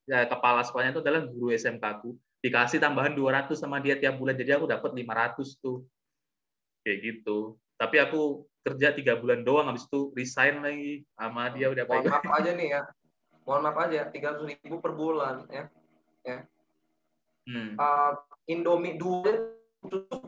ya, 0.07 0.25
kepala 0.31 0.63
sekolahnya 0.63 0.97
itu 0.97 1.03
adalah 1.03 1.23
guru 1.27 1.53
SMK 1.53 1.85
aku 1.85 2.11
dikasih 2.41 2.79
tambahan 2.79 3.13
200 3.13 3.59
sama 3.59 3.83
dia 3.83 3.99
tiap 3.99 4.17
bulan 4.17 4.39
jadi 4.39 4.57
aku 4.57 4.71
dapat 4.71 4.95
500 4.95 5.59
tuh 5.59 5.83
kayak 6.87 6.99
gitu 7.03 7.59
tapi 7.77 7.99
aku 7.99 8.47
kerja 8.63 8.95
tiga 8.95 9.15
bulan 9.19 9.43
doang 9.43 9.71
habis 9.71 9.87
itu 9.87 10.11
resign 10.15 10.63
lagi 10.63 11.07
sama 11.15 11.51
dia 11.55 11.71
udah 11.71 11.85
mohon 11.87 12.07
maaf 12.07 12.27
aja 12.39 12.51
nih 12.59 12.69
ya 12.79 12.83
mohon 13.47 13.63
maaf 13.67 13.79
aja 13.87 14.07
tiga 14.11 14.35
ratus 14.35 14.55
ribu 14.63 14.79
per 14.79 14.93
bulan 14.95 15.47
ya 15.51 15.65
ya 16.23 16.39
hmm. 17.51 17.79
uh, 17.79 18.13
Indomie 18.47 18.99
dua 18.99 19.55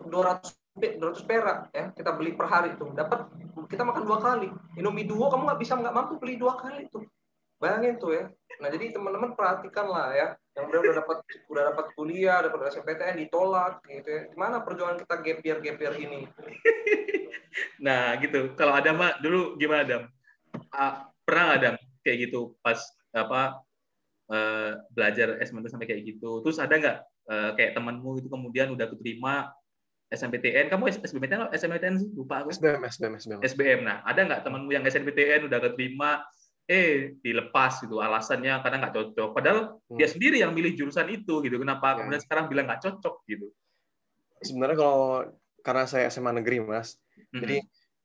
dua 0.07 0.38
ratus 0.79 0.97
dua 0.99 1.09
ratus 1.12 1.25
perak 1.27 1.59
ya. 1.75 1.85
Kita 1.93 2.11
beli 2.14 2.33
per 2.38 2.47
hari 2.47 2.75
itu 2.75 2.87
dapat 2.95 3.27
kita 3.67 3.83
makan 3.83 4.03
dua 4.07 4.19
kali. 4.23 4.49
Indomie 4.79 5.05
dua 5.05 5.29
kamu 5.29 5.43
nggak 5.51 5.61
bisa 5.61 5.73
nggak 5.77 5.95
mampu 5.95 6.14
beli 6.17 6.38
dua 6.38 6.57
kali 6.57 6.87
tuh. 6.88 7.05
Bayangin 7.59 7.99
tuh 7.99 8.11
ya. 8.14 8.25
Nah 8.62 8.69
jadi 8.71 8.95
teman-teman 8.95 9.35
perhatikan 9.35 9.87
lah 9.91 10.14
ya. 10.14 10.29
Yang 10.55 10.64
udah 10.71 10.81
udah 10.81 10.95
dapat 11.03 11.19
udah 11.51 11.62
dapat 11.75 11.87
kuliah 11.95 12.38
dapat 12.43 12.71
SMPTN 12.71 13.17
ditolak 13.27 13.83
gitu 13.87 14.09
ya. 14.09 14.23
Gimana 14.31 14.62
perjuangan 14.62 14.99
kita 15.03 15.14
gap 15.21 15.41
year 15.45 15.95
ini? 15.99 16.21
Nah 17.83 18.14
gitu. 18.23 18.55
Kalau 18.55 18.75
ada 18.75 18.95
mak 18.95 19.19
dulu 19.19 19.59
gimana 19.59 19.83
Adam? 19.83 20.03
Uh, 20.71 20.95
pernah 21.27 21.59
Adam 21.59 21.75
kayak 22.07 22.31
gitu 22.31 22.55
pas 22.62 22.79
apa 23.11 23.62
uh, 24.31 24.73
belajar 24.95 25.43
SMPTN 25.43 25.73
sampai 25.75 25.88
kayak 25.91 26.03
gitu? 26.07 26.43
Terus 26.47 26.59
ada 26.62 26.75
nggak 26.75 26.99
uh, 27.29 27.51
kayak 27.55 27.77
temanmu 27.77 28.23
itu 28.23 28.29
kemudian 28.31 28.73
udah 28.73 28.87
keterima 28.91 29.53
SMPTN, 30.09 30.73
kamu 30.73 30.88
SBMPTN 31.05 31.53
SMPTN 31.53 31.94
sih? 32.01 32.09
Lupa 32.16 32.40
aku. 32.40 32.49
SBM, 32.57 32.81
SBM, 32.88 33.12
SBM. 33.21 33.40
SBM. 33.44 33.81
Nah, 33.85 34.01
ada 34.09 34.25
nggak 34.25 34.40
temanmu 34.40 34.73
yang 34.73 34.85
SNPTN 34.88 35.53
udah 35.53 35.59
keterima, 35.61 36.25
eh 36.64 37.16
dilepas 37.21 37.85
gitu 37.85 38.01
alasannya 38.01 38.57
karena 38.64 38.77
nggak 38.81 38.94
cocok. 38.97 39.31
Padahal 39.37 39.77
hmm. 39.77 39.99
dia 40.01 40.09
sendiri 40.09 40.40
yang 40.40 40.57
milih 40.57 40.81
jurusan 40.81 41.12
itu 41.12 41.44
gitu. 41.44 41.57
Kenapa 41.61 41.92
ya. 41.92 41.94
kemudian 42.01 42.23
sekarang 42.25 42.49
bilang 42.49 42.64
nggak 42.73 42.88
cocok 42.88 43.14
gitu? 43.29 43.53
Sebenarnya 44.40 44.77
kalau 44.81 45.29
karena 45.61 45.85
saya 45.85 46.09
SMA 46.09 46.40
negeri, 46.40 46.64
Mas. 46.64 46.97
Hmm. 47.29 47.44
Jadi 47.44 47.57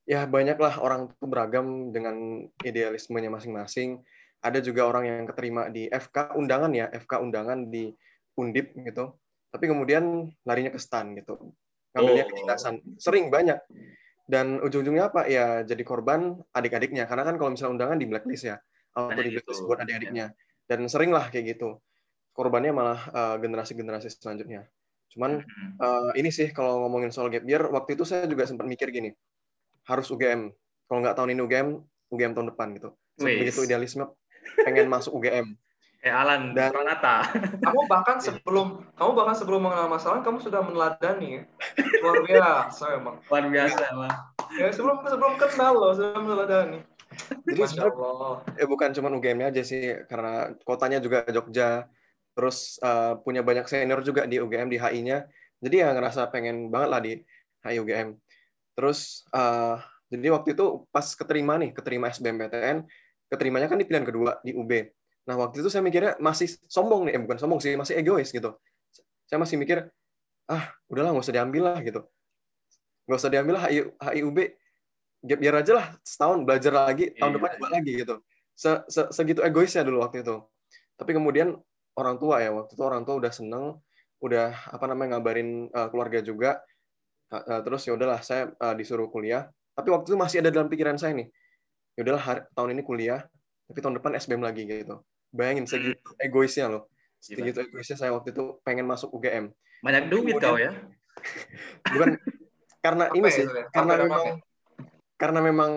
ya 0.03 0.27
banyaklah 0.27 0.83
orang 0.83 1.07
tuh 1.15 1.27
beragam 1.31 1.95
dengan 1.95 2.43
idealismenya 2.67 3.31
masing-masing. 3.31 4.03
Ada 4.43 4.59
juga 4.59 4.83
orang 4.91 5.07
yang 5.07 5.23
keterima 5.31 5.71
di 5.71 5.87
FK 5.87 6.35
undangan 6.35 6.75
ya, 6.75 6.91
FK 6.91 7.23
undangan 7.23 7.71
di 7.71 7.95
Undip 8.35 8.75
gitu. 8.75 9.15
Tapi 9.55 9.71
kemudian 9.71 10.27
larinya 10.43 10.75
ke 10.75 10.81
STAN 10.83 11.15
gitu 11.15 11.55
ngambilnya 11.93 12.25
oh. 12.25 12.29
kedinasan 12.29 12.75
sering 12.97 13.29
banyak. 13.29 13.57
Dan 14.23 14.59
ujung-ujungnya 14.63 15.13
apa? 15.13 15.27
Ya 15.29 15.61
jadi 15.61 15.83
korban 15.85 16.41
adik-adiknya. 16.55 17.05
Karena 17.05 17.27
kan 17.27 17.35
kalau 17.37 17.53
misalnya 17.53 17.73
undangan 17.79 17.97
di 17.99 18.07
blacklist 18.09 18.49
ya. 18.49 18.57
Atau 18.93 19.21
di 19.21 19.31
blacklist 19.37 19.61
gitu. 19.61 19.69
buat 19.69 19.79
adik-adiknya. 19.83 20.33
Dan 20.65 20.87
sering 20.89 21.11
lah 21.13 21.29
kayak 21.29 21.57
gitu. 21.57 21.77
Korbannya 22.33 22.71
malah 22.73 22.99
uh, 23.13 23.35
generasi-generasi 23.37 24.09
selanjutnya. 24.09 24.65
Cuman 25.13 25.45
uh, 25.77 26.11
ini 26.17 26.33
sih 26.33 26.49
kalau 26.49 26.81
ngomongin 26.87 27.13
soal 27.13 27.29
gap 27.29 27.45
year 27.45 27.61
waktu 27.69 27.93
itu 27.93 28.03
saya 28.07 28.25
juga 28.25 28.49
sempat 28.49 28.65
mikir 28.65 28.89
gini. 28.89 29.13
Harus 29.85 30.09
UGM 30.09 30.49
kalau 30.89 30.99
nggak 31.03 31.15
tahun 31.19 31.37
ini 31.37 31.41
UGM 31.45 31.67
UGM 32.09 32.33
tahun 32.33 32.47
depan 32.55 32.67
gitu. 32.79 32.89
Begitu 33.21 33.69
idealisme. 33.69 34.09
Pengen 34.65 34.89
masuk 34.89 35.13
UGM 35.21 35.53
Eh 36.03 36.11
Alan 36.11 36.51
dan 36.51 36.75
Pranata. 36.75 37.23
Kamu 37.63 37.87
bahkan 37.87 38.19
sebelum 38.19 38.83
kamu 38.99 39.11
bahkan 39.15 39.35
sebelum 39.39 39.63
mengenal 39.63 39.87
masalah 39.87 40.19
kamu 40.19 40.43
sudah 40.43 40.59
meneladani 40.59 41.39
ya. 41.39 41.41
Luar 42.03 42.19
biasa 42.27 42.83
emang. 42.99 43.15
Luar 43.31 43.47
biasa 43.47 43.81
emang. 43.95 44.11
Ya 44.59 44.67
sebelum 44.75 44.99
sebelum 45.07 45.39
kenal 45.39 45.79
loh 45.79 45.95
sudah 45.95 46.19
meneladani. 46.19 46.83
Jadi 47.47 47.79
Allah. 47.79 48.43
Eh 48.59 48.67
bukan 48.67 48.91
cuma 48.91 49.15
UGM 49.15 49.47
aja 49.47 49.63
sih 49.63 49.95
karena 50.11 50.51
kotanya 50.67 50.99
juga 50.99 51.23
Jogja. 51.31 51.87
Terus 52.35 52.83
uh, 52.83 53.15
punya 53.23 53.39
banyak 53.39 53.63
senior 53.71 54.03
juga 54.03 54.27
di 54.27 54.43
UGM 54.43 54.67
di 54.67 54.75
HI-nya. 54.75 55.23
Jadi 55.63 55.75
ya 55.87 55.95
ngerasa 55.95 56.27
pengen 56.35 56.67
banget 56.67 56.89
lah 56.91 56.99
di 56.99 57.13
HI 57.63 57.79
UGM. 57.79 58.19
Terus 58.75 59.23
uh, 59.31 59.79
jadi 60.11 60.35
waktu 60.35 60.51
itu 60.51 60.83
pas 60.91 61.07
keterima 61.15 61.55
nih, 61.55 61.71
keterima 61.71 62.11
SBMPTN, 62.11 62.83
keterimanya 63.31 63.71
kan 63.71 63.79
di 63.79 63.87
pilihan 63.87 64.03
kedua 64.03 64.43
di 64.43 64.51
UB 64.51 64.91
Nah, 65.23 65.35
waktu 65.39 65.63
itu 65.63 65.69
saya 65.71 65.79
mikirnya 65.79 66.19
masih 66.19 66.51
sombong 66.67 67.07
nih, 67.07 67.15
eh, 67.15 67.21
bukan 67.23 67.37
sombong 67.39 67.59
sih, 67.63 67.79
masih 67.79 67.95
egois 67.95 68.27
gitu. 68.27 68.59
Saya 69.23 69.39
masih 69.39 69.55
mikir, 69.55 69.87
ah, 70.51 70.63
udahlah 70.91 71.15
nggak 71.15 71.23
usah 71.23 71.35
diambil 71.35 71.63
lah 71.71 71.79
gitu. 71.79 72.01
Nggak 73.07 73.19
usah 73.23 73.31
diambil 73.31 73.53
lah 73.55 73.63
HIUB, 74.11 74.37
gap 75.23 75.39
year 75.39 75.55
aja 75.55 75.71
lah 75.79 75.87
setahun 76.03 76.43
belajar 76.43 76.75
lagi, 76.75 77.15
tahun 77.15 77.31
iya. 77.31 77.35
depan 77.39 77.49
coba 77.55 77.67
lagi 77.71 77.91
gitu. 77.95 78.15
Se 78.53 78.71
-se 78.91 79.01
Segitu 79.15 79.39
egoisnya 79.39 79.87
dulu 79.87 80.03
waktu 80.03 80.27
itu. 80.27 80.43
Tapi 80.99 81.11
kemudian 81.15 81.55
orang 81.95 82.19
tua 82.19 82.43
ya, 82.43 82.51
waktu 82.51 82.75
itu 82.75 82.83
orang 82.83 83.07
tua 83.07 83.15
udah 83.23 83.31
seneng, 83.31 83.79
udah 84.19 84.51
apa 84.75 84.85
namanya 84.91 85.17
ngabarin 85.17 85.71
uh, 85.71 85.87
keluarga 85.87 86.19
juga. 86.19 86.59
Uh, 87.31 87.63
terus 87.63 87.87
ya 87.87 87.95
udahlah 87.95 88.19
saya 88.19 88.51
uh, 88.59 88.75
disuruh 88.75 89.07
kuliah. 89.07 89.47
Tapi 89.73 89.87
waktu 89.89 90.13
itu 90.13 90.19
masih 90.19 90.37
ada 90.43 90.51
dalam 90.51 90.67
pikiran 90.67 90.99
saya 90.99 91.15
nih. 91.15 91.31
Ya 91.95 92.05
udahlah 92.05 92.45
tahun 92.53 92.77
ini 92.77 92.83
kuliah, 92.85 93.25
tapi 93.71 93.79
tahun 93.79 93.97
depan 93.97 94.19
SBM 94.19 94.43
lagi 94.43 94.67
gitu 94.67 95.01
Bayangin 95.33 95.65
segitu 95.65 95.97
hmm. 95.97 96.21
egoisnya 96.21 96.69
loh. 96.69 96.87
Segitu 97.17 97.65
egoisnya 97.65 97.97
saya 97.97 98.13
waktu 98.13 98.31
itu 98.31 98.61
pengen 98.61 98.85
masuk 98.85 99.09
UGM. 99.17 99.49
Banyak 99.81 100.03
duit 100.13 100.37
kau 100.37 100.55
ya? 100.55 100.77
Bukan 101.93 102.21
karena 102.83 103.09
ini 103.15 103.27
sih, 103.33 103.47
ya? 103.47 103.65
karena 103.73 103.93
memang 103.97 104.23
ya? 104.23 104.35
karena 105.17 105.39
memang 105.39 105.71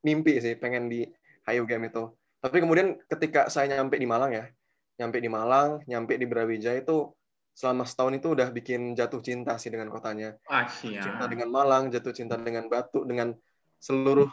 mimpi 0.00 0.40
sih 0.42 0.58
pengen 0.58 0.90
di 0.90 1.06
Hayu 1.46 1.64
UGM 1.64 1.88
itu. 1.88 2.10
Tapi 2.42 2.56
kemudian 2.62 2.98
ketika 3.06 3.46
saya 3.46 3.78
nyampe 3.78 3.98
di 3.98 4.06
Malang 4.06 4.32
ya, 4.34 4.44
nyampe 4.98 5.22
di 5.22 5.30
Malang, 5.30 5.82
nyampe 5.86 6.18
di 6.18 6.26
Brawijaya 6.26 6.82
itu 6.82 7.14
selama 7.54 7.82
setahun 7.82 8.22
itu 8.22 8.28
udah 8.38 8.54
bikin 8.54 8.94
jatuh 8.94 9.18
cinta 9.18 9.58
sih 9.58 9.70
dengan 9.70 9.90
kotanya. 9.90 10.38
Ah, 10.46 10.66
cinta 10.70 11.26
dengan 11.26 11.50
Malang, 11.50 11.90
jatuh 11.90 12.14
cinta 12.14 12.38
dengan 12.38 12.70
Batu, 12.70 13.02
dengan 13.02 13.34
seluruh 13.82 14.30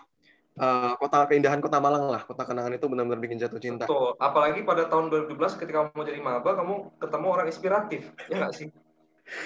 uh, 0.60 0.94
kota 1.00 1.28
keindahan 1.28 1.60
kota 1.60 1.78
Malang 1.84 2.08
lah 2.08 2.22
kota 2.24 2.48
kenangan 2.48 2.76
itu 2.76 2.86
benar-benar 2.88 3.20
bikin 3.20 3.38
jatuh 3.40 3.60
cinta. 3.60 3.86
Betul. 3.88 4.16
Apalagi 4.20 4.64
pada 4.64 4.88
tahun 4.88 5.12
2017 5.12 5.60
ketika 5.62 5.78
kamu 5.84 5.90
mau 5.96 6.06
jadi 6.08 6.20
maba 6.24 6.52
kamu 6.56 6.74
ketemu 7.00 7.28
orang 7.28 7.48
inspiratif 7.48 8.02
ya 8.32 8.36
nggak 8.40 8.54
sih? 8.56 8.68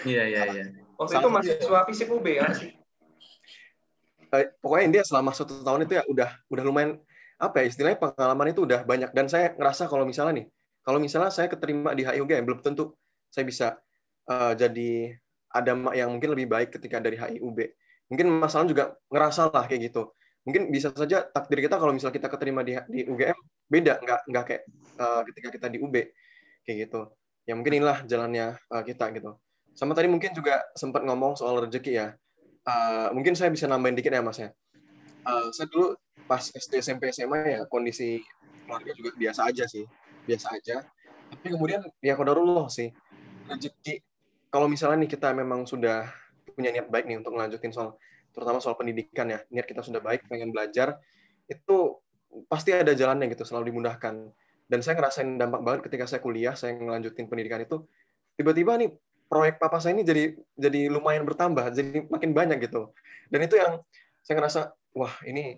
Iya 0.05 0.23
iya 0.27 0.41
iya. 0.53 0.63
Waktu 0.99 1.15
Sama 1.15 1.21
itu 1.23 1.29
mahasiswa 1.31 1.79
fisik 1.87 2.07
UB 2.11 2.25
ya 2.27 2.47
sih. 2.53 2.71
Uh, 4.29 4.45
pokoknya 4.61 5.01
dia 5.01 5.03
selama 5.07 5.33
satu 5.33 5.65
tahun 5.65 5.89
itu 5.89 5.97
ya 5.97 6.03
udah 6.05 6.29
udah 6.53 6.63
lumayan 6.63 7.01
apa 7.39 7.63
ya 7.63 7.71
istilahnya 7.71 7.97
pengalaman 7.97 8.51
itu 8.51 8.67
udah 8.67 8.83
banyak 8.83 9.09
dan 9.15 9.25
saya 9.31 9.55
ngerasa 9.55 9.87
kalau 9.87 10.03
misalnya 10.03 10.43
nih 10.43 10.47
kalau 10.83 10.99
misalnya 10.99 11.31
saya 11.31 11.47
keterima 11.47 11.95
di 11.95 12.03
HIUG 12.03 12.35
belum 12.43 12.59
tentu 12.59 12.93
saya 13.31 13.47
bisa 13.47 13.67
uh, 14.27 14.53
jadi 14.53 15.15
ada 15.49 15.73
yang 15.97 16.13
mungkin 16.13 16.37
lebih 16.37 16.45
baik 16.45 16.77
ketika 16.77 17.01
dari 17.01 17.17
HIUB. 17.17 17.73
Mungkin 18.09 18.27
masalah 18.37 18.65
juga 18.69 18.93
ngerasa 19.09 19.49
lah 19.49 19.65
kayak 19.65 19.89
gitu 19.89 20.13
mungkin 20.49 20.73
bisa 20.73 20.89
saja 20.89 21.29
takdir 21.29 21.61
kita 21.61 21.77
kalau 21.77 21.93
misalnya 21.93 22.17
kita 22.17 22.27
keterima 22.33 22.65
di, 22.65 22.73
di 22.89 23.05
UGM 23.05 23.37
beda. 23.69 24.01
Nggak 24.01 24.19
nggak 24.25 24.43
kayak 24.49 24.63
uh, 24.97 25.21
ketika 25.29 25.47
kita 25.53 25.67
di 25.69 25.77
UB 25.77 25.93
kayak 26.65 26.89
gitu. 26.89 27.13
Ya 27.45 27.53
mungkin 27.53 27.77
inilah 27.77 28.01
jalannya 28.09 28.57
uh, 28.73 28.81
kita 28.81 29.13
gitu. 29.13 29.37
Sama 29.77 29.93
tadi 29.93 30.09
mungkin 30.09 30.33
juga 30.33 30.65
sempat 30.73 31.05
ngomong 31.05 31.37
soal 31.37 31.61
rezeki 31.69 31.93
ya. 31.93 32.07
Uh, 32.65 33.13
mungkin 33.13 33.37
saya 33.37 33.53
bisa 33.53 33.69
nambahin 33.69 33.93
dikit 33.93 34.09
ya 34.09 34.25
mas 34.25 34.41
ya? 34.41 34.49
Uh, 35.29 35.53
saya 35.53 35.69
dulu 35.69 35.93
pas 36.25 36.41
SD 36.41 36.81
SMP 36.81 37.13
SMA 37.13 37.45
ya 37.45 37.61
kondisi 37.69 38.25
keluarga 38.65 38.89
juga 38.97 39.13
biasa 39.13 39.53
aja 39.53 39.69
sih. 39.69 39.85
Biasa 40.25 40.57
aja. 40.57 40.81
Tapi 41.29 41.45
kemudian 41.53 41.85
ya 42.01 42.17
kodarullah 42.17 42.65
sih 42.73 42.89
rezeki. 43.45 44.01
Kalau 44.49 44.65
misalnya 44.65 45.05
nih 45.05 45.13
kita 45.13 45.29
memang 45.29 45.69
sudah 45.69 46.09
punya 46.57 46.73
niat 46.73 46.89
baik 46.89 47.05
nih 47.05 47.21
untuk 47.21 47.37
melanjutin 47.37 47.69
soal 47.69 47.93
terutama 48.31 48.61
soal 48.61 48.77
pendidikan 48.77 49.29
ya 49.29 49.39
niat 49.49 49.65
kita 49.65 49.81
sudah 49.81 49.99
baik 49.99 50.29
pengen 50.29 50.53
belajar 50.53 50.97
itu 51.49 51.97
pasti 52.45 52.71
ada 52.71 52.93
jalannya 52.93 53.29
gitu, 53.33 53.43
selalu 53.43 53.73
dimudahkan. 53.73 54.29
Dan 54.69 54.79
saya 54.85 55.01
ngerasain 55.01 55.41
dampak 55.41 55.61
banget 55.65 55.81
ketika 55.89 56.05
saya 56.05 56.21
kuliah, 56.21 56.53
saya 56.53 56.77
ngelanjutin 56.77 57.25
pendidikan 57.25 57.57
itu, 57.65 57.89
tiba-tiba 58.37 58.77
nih 58.77 58.93
proyek 59.25 59.57
papa 59.57 59.81
saya 59.81 59.97
ini 59.97 60.05
jadi 60.05 60.37
jadi 60.53 60.93
lumayan 60.93 61.25
bertambah, 61.25 61.73
jadi 61.73 62.05
makin 62.05 62.37
banyak 62.37 62.69
gitu. 62.69 62.93
Dan 63.33 63.49
itu 63.49 63.57
yang 63.57 63.81
saya 64.21 64.37
ngerasa, 64.37 64.61
wah 64.93 65.13
ini 65.25 65.57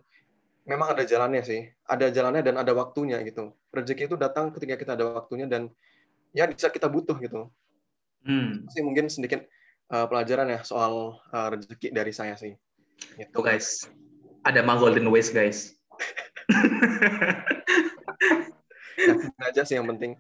memang 0.63 0.95
ada 0.95 1.03
jalannya 1.03 1.43
sih, 1.43 1.67
ada 1.84 2.07
jalannya 2.07 2.39
dan 2.39 2.55
ada 2.55 2.71
waktunya 2.71 3.19
gitu. 3.27 3.51
Rezeki 3.75 4.07
itu 4.07 4.15
datang 4.15 4.55
ketika 4.55 4.79
kita 4.79 4.91
ada 4.95 5.12
waktunya 5.12 5.43
dan 5.43 5.67
ya 6.31 6.47
bisa 6.47 6.71
kita 6.71 6.88
butuh 6.88 7.19
gitu. 7.19 7.51
Hmm. 8.23 8.63
Sih 8.71 8.79
mungkin 8.86 9.12
sedikit 9.12 9.43
uh, 9.91 10.08
pelajaran 10.08 10.47
ya 10.47 10.60
soal 10.63 11.19
uh, 11.30 11.47
rezeki 11.51 11.91
dari 11.91 12.15
saya 12.15 12.39
sih. 12.39 12.56
Gitu. 13.19 13.36
Tuh 13.36 13.43
guys, 13.43 13.86
ada 14.47 14.63
mah 14.63 14.80
golden 14.80 15.12
ways 15.12 15.30
guys. 15.30 15.75
yakin 19.01 19.43
aja 19.43 19.62
sih 19.67 19.75
yang 19.75 19.88
penting. 19.89 20.15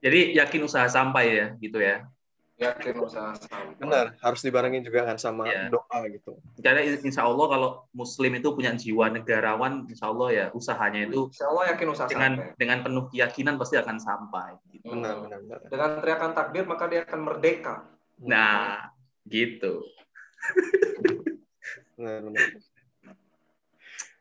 Jadi 0.00 0.38
yakin 0.38 0.60
usaha 0.64 0.86
sampai 0.86 1.24
ya, 1.34 1.46
gitu 1.58 1.82
ya. 1.82 2.06
Yakin 2.56 2.94
usaha 3.02 3.36
sampai. 3.36 3.76
Benar, 3.76 4.16
harus 4.22 4.40
dibarengin 4.40 4.80
juga 4.80 5.04
kan 5.04 5.18
sama 5.20 5.44
ya. 5.50 5.68
doa 5.68 5.98
gitu. 6.08 6.40
Karena 6.62 6.86
insya 6.86 7.26
Allah 7.26 7.46
kalau 7.52 7.70
Muslim 7.92 8.38
itu 8.38 8.48
punya 8.54 8.72
jiwa 8.72 9.12
negarawan, 9.12 9.84
insya 9.90 10.08
Allah 10.08 10.28
ya 10.32 10.46
usahanya 10.54 11.10
itu. 11.10 11.28
Insya 11.32 11.52
Allah 11.52 11.64
yakin 11.74 11.86
usaha 11.90 12.08
dengan 12.08 12.32
sampai. 12.38 12.56
dengan 12.56 12.78
penuh 12.86 13.04
keyakinan 13.12 13.54
pasti 13.60 13.76
akan 13.76 13.96
sampai. 13.98 14.50
Gitu. 14.72 14.88
Benar, 14.88 15.26
benar, 15.26 15.38
benar. 15.42 15.58
Dengan 15.68 15.90
teriakan 16.00 16.30
takbir 16.32 16.64
maka 16.64 16.84
dia 16.88 17.00
akan 17.04 17.20
merdeka. 17.26 17.95
Nah, 18.22 18.88
gitu. 19.28 19.84
benar, 21.98 22.24
benar. 22.24 22.46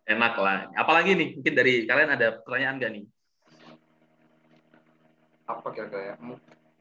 Enak 0.05 0.33
lah. 0.37 0.57
Apalagi 0.77 1.17
nih, 1.17 1.29
mungkin 1.39 1.53
dari 1.55 1.73
kalian 1.89 2.11
ada 2.13 2.39
pertanyaan 2.43 2.77
nggak 2.77 2.93
nih? 2.93 3.05
apa 5.45 5.67
kira-kira 5.71 6.01
ya 6.01 6.15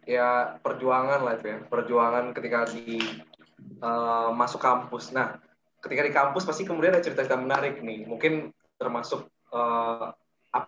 ya 0.05 0.29
perjuangan 0.61 1.21
lah 1.25 1.33
itu 1.37 1.47
ya 1.53 1.59
perjuangan 1.69 2.33
ketika 2.37 2.69
di 2.73 3.01
uh, 3.81 4.33
masuk 4.33 4.61
kampus 4.61 5.13
nah 5.13 5.37
ketika 5.85 6.03
di 6.05 6.13
kampus 6.13 6.49
pasti 6.49 6.65
kemudian 6.65 6.97
ada 6.97 7.05
cerita-cerita 7.05 7.37
menarik 7.37 7.81
nih 7.85 8.09
mungkin 8.09 8.53
termasuk 8.81 9.29
uh, 9.53 10.13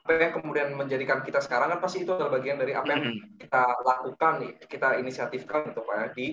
apa 0.07 0.23
yang 0.23 0.39
kemudian 0.39 0.69
menjadikan 0.79 1.19
kita 1.27 1.43
sekarang 1.43 1.75
kan 1.75 1.83
pasti 1.83 2.07
itu 2.07 2.15
adalah 2.15 2.39
bagian 2.39 2.63
dari 2.63 2.79
apa 2.79 2.87
yang 2.95 3.19
kita 3.43 3.63
lakukan 3.83 4.33
nih 4.39 4.53
kita 4.71 5.03
inisiatifkan 5.03 5.75
gitu 5.75 5.83
pak 5.83 5.97
ya 5.99 6.07
di 6.15 6.27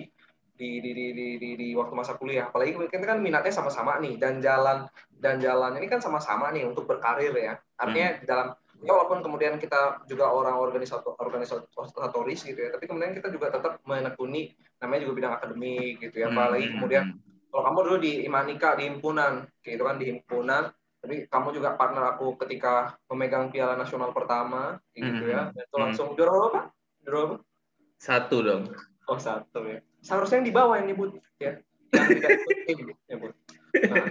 di 0.54 0.78
di 0.78 0.92
di 0.94 1.06
di, 1.10 1.26
di, 1.42 1.50
di 1.58 1.68
waktu 1.74 1.90
masa 1.98 2.14
kuliah 2.14 2.46
apalagi 2.46 2.78
kita 2.78 3.02
kan 3.02 3.18
minatnya 3.18 3.50
sama-sama 3.50 3.98
nih 3.98 4.14
dan 4.14 4.38
jalan 4.38 4.86
dan 5.18 5.42
jalan 5.42 5.74
ini 5.82 5.90
kan 5.90 5.98
sama-sama 5.98 6.54
nih 6.54 6.62
untuk 6.62 6.86
berkarir 6.86 7.34
ya 7.34 7.58
artinya 7.74 8.08
hmm. 8.14 8.22
dalam 8.22 8.46
ya 8.86 8.90
walaupun 8.94 9.26
kemudian 9.26 9.58
kita 9.58 10.06
juga 10.06 10.30
orang 10.30 10.54
organisator 10.54 11.18
organisatoris 11.18 12.46
gitu 12.46 12.60
ya 12.62 12.70
tapi 12.70 12.86
kemudian 12.86 13.18
kita 13.18 13.34
juga 13.34 13.50
tetap 13.50 13.82
menekuni 13.82 14.54
namanya 14.78 15.00
juga 15.02 15.14
bidang 15.18 15.34
akademik 15.34 15.94
gitu 15.98 16.16
ya 16.22 16.30
apalagi 16.30 16.70
hmm. 16.70 16.74
kemudian 16.78 17.04
kalau 17.50 17.62
kamu 17.70 17.78
dulu 17.90 17.98
di 17.98 18.12
Imanika 18.22 18.78
di 18.78 18.82
himpunan 18.86 19.32
gitu 19.66 19.82
kan 19.82 19.98
di 19.98 20.06
himpunan 20.14 20.70
tapi 21.04 21.28
kamu 21.28 21.48
juga 21.52 21.76
partner 21.76 22.16
aku 22.16 22.32
ketika 22.40 22.96
memegang 23.12 23.52
piala 23.52 23.76
nasional 23.76 24.16
pertama 24.16 24.80
gitu 24.96 25.28
ya. 25.28 25.52
Dan 25.52 25.68
itu 25.68 25.76
langsung 25.76 26.08
hmm. 26.08 26.16
juara 26.16 26.32
apa 26.48 26.60
juara 27.04 27.18
apa 27.28 27.36
satu 28.00 28.36
dong. 28.40 28.62
Oh 29.04 29.20
satu 29.20 29.68
ya. 29.68 29.84
Seharusnya 30.00 30.40
yang 30.40 30.48
di 30.48 30.54
bawah 30.56 30.80
yang 30.80 30.88
nyebut 30.88 31.20
ya. 31.36 31.60
Yang 31.92 32.08
tidak 32.08 32.30
ikut 32.72 32.96
nyebut. 33.12 33.32
Nah, 33.84 34.06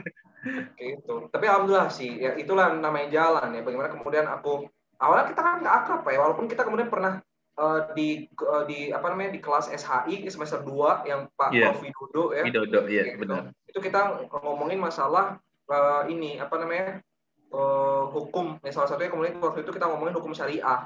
gitu. 0.78 1.16
Tapi 1.34 1.46
alhamdulillah 1.50 1.90
sih 1.90 2.14
ya 2.22 2.38
itulah 2.38 2.78
namanya 2.78 3.10
jalan 3.10 3.58
ya. 3.58 3.62
Bagaimana 3.66 3.90
kemudian 3.90 4.30
aku 4.30 4.70
awalnya 5.02 5.34
kita 5.34 5.42
kan 5.42 5.58
nggak 5.66 5.76
akrab 5.82 6.02
ya. 6.06 6.20
Walaupun 6.22 6.46
kita 6.46 6.62
kemudian 6.62 6.94
pernah 6.94 7.26
uh, 7.58 7.90
di 7.98 8.30
uh, 8.38 8.70
di 8.70 8.94
apa 8.94 9.10
namanya 9.10 9.34
di 9.34 9.42
kelas 9.42 9.74
SHI 9.74 10.30
semester 10.30 10.62
2 10.62 11.10
yang 11.10 11.26
Pak 11.34 11.58
yeah. 11.58 11.74
Prof. 11.74 11.82
Widodo 11.82 12.24
ya. 12.38 12.46
Widodo 12.46 12.86
iya 12.86 13.02
yeah, 13.02 13.06
gitu. 13.18 13.26
benar. 13.26 13.42
Itu 13.66 13.82
kita 13.82 14.30
ngomongin 14.30 14.78
masalah 14.78 15.42
uh, 15.74 16.04
ini 16.06 16.38
apa 16.38 16.56
namanya 16.62 17.02
uh, 17.50 18.06
hukum. 18.14 18.62
Ya 18.62 18.72
salah 18.72 18.90
satunya 18.90 19.10
kemudian 19.10 19.42
waktu 19.42 19.66
itu 19.66 19.72
kita 19.74 19.90
ngomongin 19.90 20.16
hukum 20.16 20.32
syariah. 20.38 20.86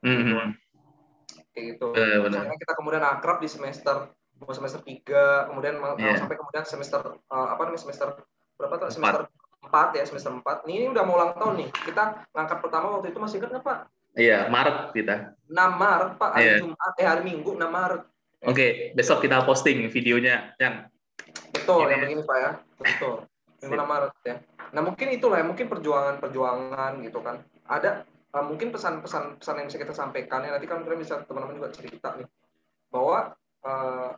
Mm 0.00 0.08
-hmm. 0.08 0.24
gitu. 0.24 0.34
kayak 1.54 1.66
gitu. 1.76 1.86
Benar. 1.94 2.50
kita 2.56 2.72
kemudian 2.74 3.04
akrab 3.04 3.38
di 3.38 3.46
semester 3.46 4.10
semester 4.44 4.82
tiga 4.84 5.48
kemudian 5.48 5.78
yeah. 5.96 6.18
sampai 6.18 6.36
kemudian 6.36 6.66
semester 6.66 7.16
uh, 7.30 7.46
apa 7.54 7.68
namanya 7.68 7.82
semester 7.84 8.08
berapa 8.58 8.74
tuh? 8.80 8.88
Semester 8.90 9.24
empat 9.64 9.88
ya 9.96 10.04
semester 10.08 10.32
empat. 10.34 10.66
Ini 10.66 10.90
udah 10.90 11.02
mau 11.04 11.16
ulang 11.20 11.36
tahun 11.36 11.54
nih. 11.64 11.68
Kita 11.72 12.26
ngangkat 12.32 12.58
pertama 12.60 12.98
waktu 12.98 13.12
itu 13.12 13.18
masih 13.20 13.36
ingat 13.40 13.50
nggak 13.54 13.64
pak? 13.64 13.78
Iya 14.14 14.38
Maret 14.50 14.78
kita. 14.94 15.16
6 15.46 15.54
Maret 15.54 16.10
pak. 16.18 16.30
Hari 16.34 16.44
yeah. 16.44 16.58
Jumat 16.60 16.92
eh 16.98 17.06
hari 17.06 17.22
Minggu 17.22 17.50
6 17.54 17.60
Maret. 17.60 18.02
Oke 18.44 18.52
okay, 18.52 18.70
besok 18.92 19.24
kita 19.24 19.46
posting 19.46 19.88
videonya 19.88 20.52
yang 20.60 20.90
betul 21.54 21.88
yang 21.88 22.02
begini 22.02 22.22
pak 22.26 22.36
ya. 22.36 22.50
Betul 22.76 23.14
Minggu 23.64 23.80
6 23.80 23.88
Maret 23.88 24.12
ya. 24.28 24.36
Nah 24.76 24.82
mungkin 24.84 25.08
itulah 25.14 25.40
ya 25.40 25.46
mungkin 25.46 25.66
perjuangan 25.70 26.20
perjuangan 26.20 26.92
gitu 27.00 27.18
kan. 27.24 27.40
Ada 27.64 28.04
uh, 28.36 28.44
mungkin 28.44 28.68
pesan-pesan 28.74 29.40
pesan 29.40 29.54
yang 29.62 29.66
bisa 29.72 29.78
kita 29.80 29.94
sampaikan 29.96 30.44
ya. 30.44 30.52
Nanti 30.52 30.68
kan 30.68 30.84
kalian 30.84 31.00
bisa 31.00 31.24
teman-teman 31.24 31.56
juga 31.56 31.70
cerita 31.72 32.18
nih. 32.20 32.28
Bahwa 32.92 33.32
uh, 33.64 34.10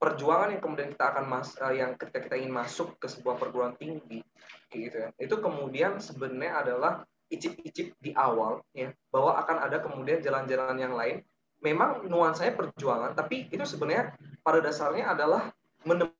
perjuangan 0.00 0.56
yang 0.56 0.62
kemudian 0.64 0.88
kita 0.96 1.04
akan 1.12 1.24
mas 1.28 1.52
uh, 1.60 1.74
yang 1.74 1.92
ketika 2.00 2.24
kita 2.24 2.36
ingin 2.40 2.56
masuk 2.56 2.96
ke 2.96 3.06
sebuah 3.10 3.36
perguruan 3.36 3.76
tinggi 3.76 4.24
gitu 4.72 4.96
ya. 4.96 5.08
Itu 5.20 5.44
kemudian 5.44 6.00
sebenarnya 6.00 6.64
adalah 6.64 6.92
icip-icip 7.28 7.98
di 8.00 8.16
awal 8.16 8.64
ya. 8.72 8.94
Bahwa 9.12 9.36
akan 9.44 9.68
ada 9.68 9.84
kemudian 9.84 10.24
jalan-jalan 10.24 10.78
yang 10.80 10.96
lain. 10.96 11.20
Memang 11.60 12.08
nuansanya 12.08 12.56
perjuangan 12.56 13.12
tapi 13.12 13.52
itu 13.52 13.60
sebenarnya 13.68 14.16
pada 14.40 14.64
dasarnya 14.64 15.12
adalah 15.12 15.52
menemukan 15.84 16.19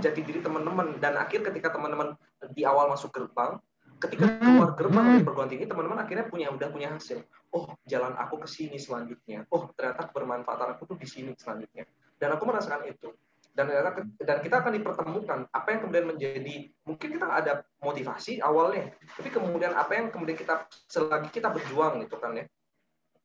jati 0.00 0.20
diri 0.20 0.40
teman-teman. 0.44 1.00
Dan 1.00 1.16
akhir 1.16 1.44
ketika 1.46 1.72
teman-teman 1.72 2.14
di 2.52 2.62
awal 2.68 2.92
masuk 2.92 3.12
gerbang 3.12 3.56
ketika 3.96 4.28
hmm. 4.28 4.40
keluar 4.44 4.70
gerbang 4.76 5.04
dari 5.08 5.24
perguruan 5.24 5.48
tinggi 5.48 5.64
teman-teman 5.64 6.04
akhirnya 6.04 6.28
punya 6.28 6.52
udah 6.52 6.68
punya 6.68 6.88
hasil. 6.92 7.24
Oh 7.56 7.72
jalan 7.88 8.12
aku 8.20 8.44
ke 8.44 8.48
sini 8.48 8.76
selanjutnya. 8.76 9.48
Oh 9.48 9.72
ternyata 9.72 10.12
bermanfaat 10.12 10.76
aku 10.76 10.84
tuh 10.84 10.96
di 11.00 11.08
sini 11.08 11.32
selanjutnya. 11.32 11.88
Dan 12.20 12.36
aku 12.36 12.44
merasakan 12.44 12.84
itu. 12.88 13.12
Dan 13.56 13.72
dan 14.20 14.36
kita 14.44 14.60
akan 14.60 14.72
dipertemukan 14.76 15.38
apa 15.48 15.68
yang 15.72 15.80
kemudian 15.80 16.06
menjadi 16.12 16.56
mungkin 16.84 17.08
kita 17.08 17.24
ada 17.24 17.64
motivasi 17.80 18.44
awalnya 18.44 18.92
tapi 19.16 19.32
kemudian 19.32 19.72
apa 19.72 19.96
yang 19.96 20.12
kemudian 20.12 20.36
kita 20.36 20.68
selagi 20.84 21.32
kita 21.32 21.48
berjuang 21.48 22.04
gitu 22.04 22.20
kan 22.20 22.36
ya 22.36 22.44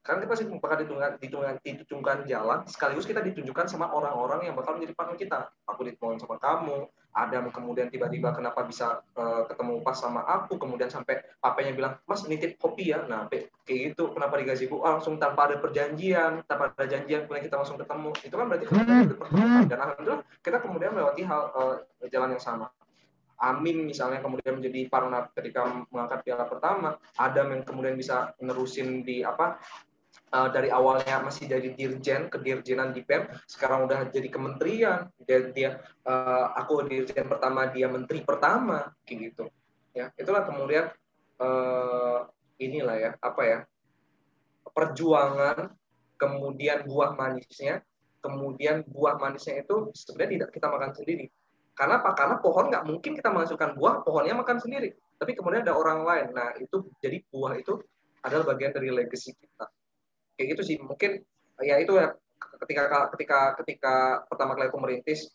karena 0.02 0.26
kita 0.26 0.32
pasti 0.34 0.46
bakal 0.50 0.78
ditunjukkan, 0.82 1.12
ditunjukkan, 1.22 1.56
ditunjukkan 1.62 2.18
jalan 2.26 2.60
sekaligus 2.66 3.06
kita 3.06 3.22
ditunjukkan 3.22 3.70
sama 3.70 3.94
orang-orang 3.94 4.50
yang 4.50 4.58
bakal 4.58 4.74
menjadi 4.74 4.98
partner 4.98 5.14
kita. 5.14 5.40
Aku 5.70 5.86
ditemukan 5.86 6.18
sama 6.18 6.42
kamu 6.42 6.90
Adam 7.14 7.52
kemudian 7.54 7.92
tiba-tiba 7.92 8.34
kenapa 8.34 8.66
bisa 8.66 9.04
uh, 9.20 9.44
ketemu 9.46 9.84
pas 9.84 9.94
sama 9.94 10.24
aku 10.24 10.56
kemudian 10.56 10.88
sampai 10.88 11.22
papanya 11.38 11.76
bilang 11.76 11.94
mas 12.10 12.26
nitip 12.26 12.58
kopi 12.58 12.96
ya. 12.96 13.06
Nah 13.06 13.30
kayak 13.30 13.52
gitu 13.68 14.10
kenapa 14.16 14.42
digaji 14.42 14.66
bu? 14.66 14.82
Ah, 14.82 14.98
langsung 14.98 15.22
tanpa 15.22 15.52
ada 15.52 15.62
perjanjian 15.62 16.42
tanpa 16.50 16.74
ada 16.74 16.88
janjian 16.90 17.30
kemudian 17.30 17.46
kita 17.46 17.62
langsung 17.62 17.78
ketemu. 17.78 18.10
Itu 18.26 18.36
kan 18.40 18.46
berarti 18.50 18.66
kita 18.74 18.82
hmm. 18.82 19.64
dan 19.70 19.78
alhamdulillah 19.86 20.22
kita 20.42 20.58
kemudian 20.64 20.92
melewati 20.98 21.22
hal 21.30 21.42
uh, 21.54 21.76
jalan 22.10 22.34
yang 22.34 22.42
sama. 22.42 22.74
Amin 23.42 23.90
misalnya 23.90 24.22
kemudian 24.22 24.62
menjadi 24.62 24.86
partner 24.86 25.34
ketika 25.34 25.66
mengangkat 25.90 26.22
piala 26.22 26.46
pertama, 26.46 26.94
Adam 27.18 27.58
yang 27.58 27.62
kemudian 27.66 27.98
bisa 27.98 28.38
nerusin 28.38 29.02
di 29.02 29.26
apa 29.26 29.58
uh, 30.32 30.50
dari 30.50 30.72
awalnya 30.72 31.22
masih 31.22 31.46
dari 31.46 31.76
dirjen 31.76 32.32
ke 32.32 32.40
dirjenan 32.40 32.96
di 32.96 33.04
PEM, 33.04 33.28
sekarang 33.46 33.86
udah 33.86 34.08
jadi 34.10 34.28
kementerian. 34.32 35.12
Dia, 35.28 35.40
dia 35.52 35.70
uh, 36.08 36.56
aku 36.56 36.88
dirjen 36.88 37.28
pertama, 37.28 37.70
dia 37.70 37.92
menteri 37.92 38.24
pertama, 38.24 38.90
kayak 39.04 39.32
gitu. 39.32 39.46
Ya, 39.92 40.10
itulah 40.16 40.48
kemudian 40.48 40.88
uh, 41.44 42.28
inilah 42.58 42.96
ya, 42.98 43.12
apa 43.20 43.44
ya? 43.44 43.60
perjuangan, 44.72 45.68
kemudian 46.16 46.88
buah 46.88 47.12
manisnya, 47.12 47.84
kemudian 48.24 48.88
buah 48.88 49.20
manisnya 49.20 49.68
itu 49.68 49.92
sebenarnya 49.92 50.48
tidak 50.48 50.50
kita 50.56 50.68
makan 50.72 50.92
sendiri. 50.96 51.28
Karena 51.76 52.00
apa? 52.00 52.16
Karena 52.16 52.40
pohon 52.40 52.72
nggak 52.72 52.88
mungkin 52.88 53.12
kita 53.20 53.36
masukkan 53.36 53.76
buah, 53.76 54.08
pohonnya 54.08 54.32
makan 54.32 54.64
sendiri. 54.64 54.96
Tapi 55.20 55.36
kemudian 55.36 55.68
ada 55.68 55.76
orang 55.76 56.08
lain. 56.08 56.28
Nah, 56.32 56.56
itu 56.56 56.88
jadi 57.04 57.20
buah 57.28 57.60
itu 57.60 57.84
adalah 58.24 58.56
bagian 58.56 58.72
dari 58.72 58.96
legacy 58.96 59.36
kita 59.36 59.68
kayak 60.42 60.58
gitu 60.58 60.64
sih. 60.66 60.78
Mungkin 60.82 61.22
ya 61.62 61.78
itu 61.78 61.94
ya 61.94 62.10
ketika 62.66 62.90
ketika 63.14 63.40
ketika 63.62 63.94
pertama 64.26 64.58
kali 64.58 64.74
aku 64.74 64.82
merintis 64.82 65.30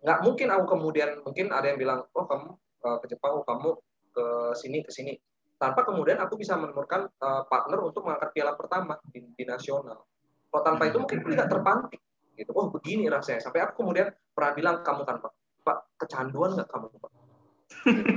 nggak 0.00 0.24
mungkin 0.24 0.48
aku 0.48 0.64
kemudian 0.78 1.20
mungkin 1.20 1.52
ada 1.52 1.68
yang 1.68 1.76
bilang 1.76 2.00
oh 2.16 2.24
kamu 2.24 2.56
uh, 2.56 2.96
ke 3.04 3.06
Jepang 3.12 3.42
oh 3.42 3.44
kamu 3.44 3.76
ke 4.16 4.24
sini 4.56 4.80
ke 4.80 4.90
sini. 4.94 5.12
Tanpa 5.58 5.82
kemudian 5.82 6.22
aku 6.22 6.38
bisa 6.38 6.54
menemukan 6.54 7.10
uh, 7.18 7.42
partner 7.50 7.82
untuk 7.82 8.06
mengangkat 8.06 8.30
piala 8.30 8.54
pertama 8.54 8.94
di, 9.10 9.26
di 9.34 9.44
nasional. 9.44 10.06
Kalau 10.48 10.62
tanpa 10.62 10.86
itu 10.86 11.02
mungkin 11.02 11.18
aku 11.20 11.28
tidak 11.34 11.50
terpantik 11.50 12.00
gitu. 12.38 12.50
Oh 12.54 12.70
begini 12.70 13.10
rasanya. 13.10 13.42
Sampai 13.42 13.66
aku 13.66 13.82
kemudian 13.82 14.08
pernah 14.32 14.54
bilang 14.54 14.76
kamu 14.86 15.02
kan 15.02 15.18
pak 15.18 15.32
pak 15.66 15.78
kecanduan 15.98 16.54
nggak 16.54 16.70
kamu 16.70 16.86
pak? 16.94 17.12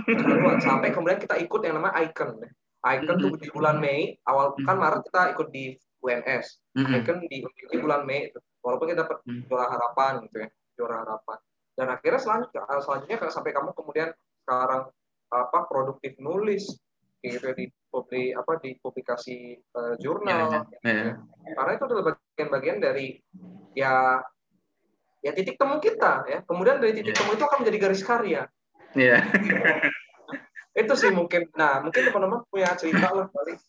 Keseruan 0.05 0.57
sampai 0.61 0.89
kemudian 0.93 1.19
kita 1.19 1.35
ikut 1.41 1.61
yang 1.65 1.81
namanya 1.81 1.97
Icon. 2.05 2.39
Icon 2.81 3.17
tuh 3.17 3.33
di 3.37 3.47
bulan 3.49 3.77
Mei, 3.81 4.15
awal 4.29 4.53
kan 4.61 4.77
Maret 4.77 5.01
kita 5.09 5.21
ikut 5.33 5.47
di 5.49 5.73
UNS. 6.01 6.45
Icon 6.75 7.23
di, 7.29 7.45
di 7.45 7.77
bulan 7.77 8.03
Mei, 8.03 8.33
walaupun 8.65 8.89
kita 8.89 9.05
dapat 9.05 9.21
juara 9.45 9.69
harapan 9.69 10.25
gitu 10.27 10.37
ya, 10.41 10.49
juara 10.75 10.95
harapan. 11.05 11.37
Dan 11.77 11.87
akhirnya 11.93 12.19
selanjutnya, 12.19 12.61
selanjutnya 12.81 13.17
sampai 13.31 13.51
kamu 13.53 13.71
kemudian 13.77 14.09
sekarang 14.43 14.91
apa 15.31 15.59
produktif 15.71 16.19
nulis 16.19 16.67
gitu 17.21 17.39
ya, 17.39 17.53
di 17.53 17.69
publi 17.91 18.33
apa 18.33 18.57
di 18.63 18.75
publikasi 18.79 19.53
uh, 19.75 19.93
jurnal 19.99 20.65
yeah, 20.81 20.87
yeah. 20.87 21.13
Gitu. 21.13 21.53
karena 21.59 21.71
itu 21.75 21.83
adalah 21.85 22.03
bagian-bagian 22.15 22.77
dari 22.79 23.07
ya 23.77 24.23
ya 25.21 25.31
titik 25.35 25.59
temu 25.59 25.77
kita 25.77 26.25
ya 26.25 26.39
kemudian 26.47 26.81
dari 26.81 26.97
titik 26.97 27.13
yeah. 27.13 27.19
temu 27.21 27.31
itu 27.37 27.43
akan 27.45 27.57
menjadi 27.61 27.77
garis 27.77 28.03
karya 28.07 28.41
yeah. 28.97 29.21
itu 30.81 30.93
sih 30.97 31.11
mungkin 31.11 31.51
nah 31.53 31.83
mungkin 31.83 32.09
teman-teman 32.09 32.41
punya 32.47 32.73
cerita 32.79 33.11
lah 33.11 33.27
kali 33.29 33.59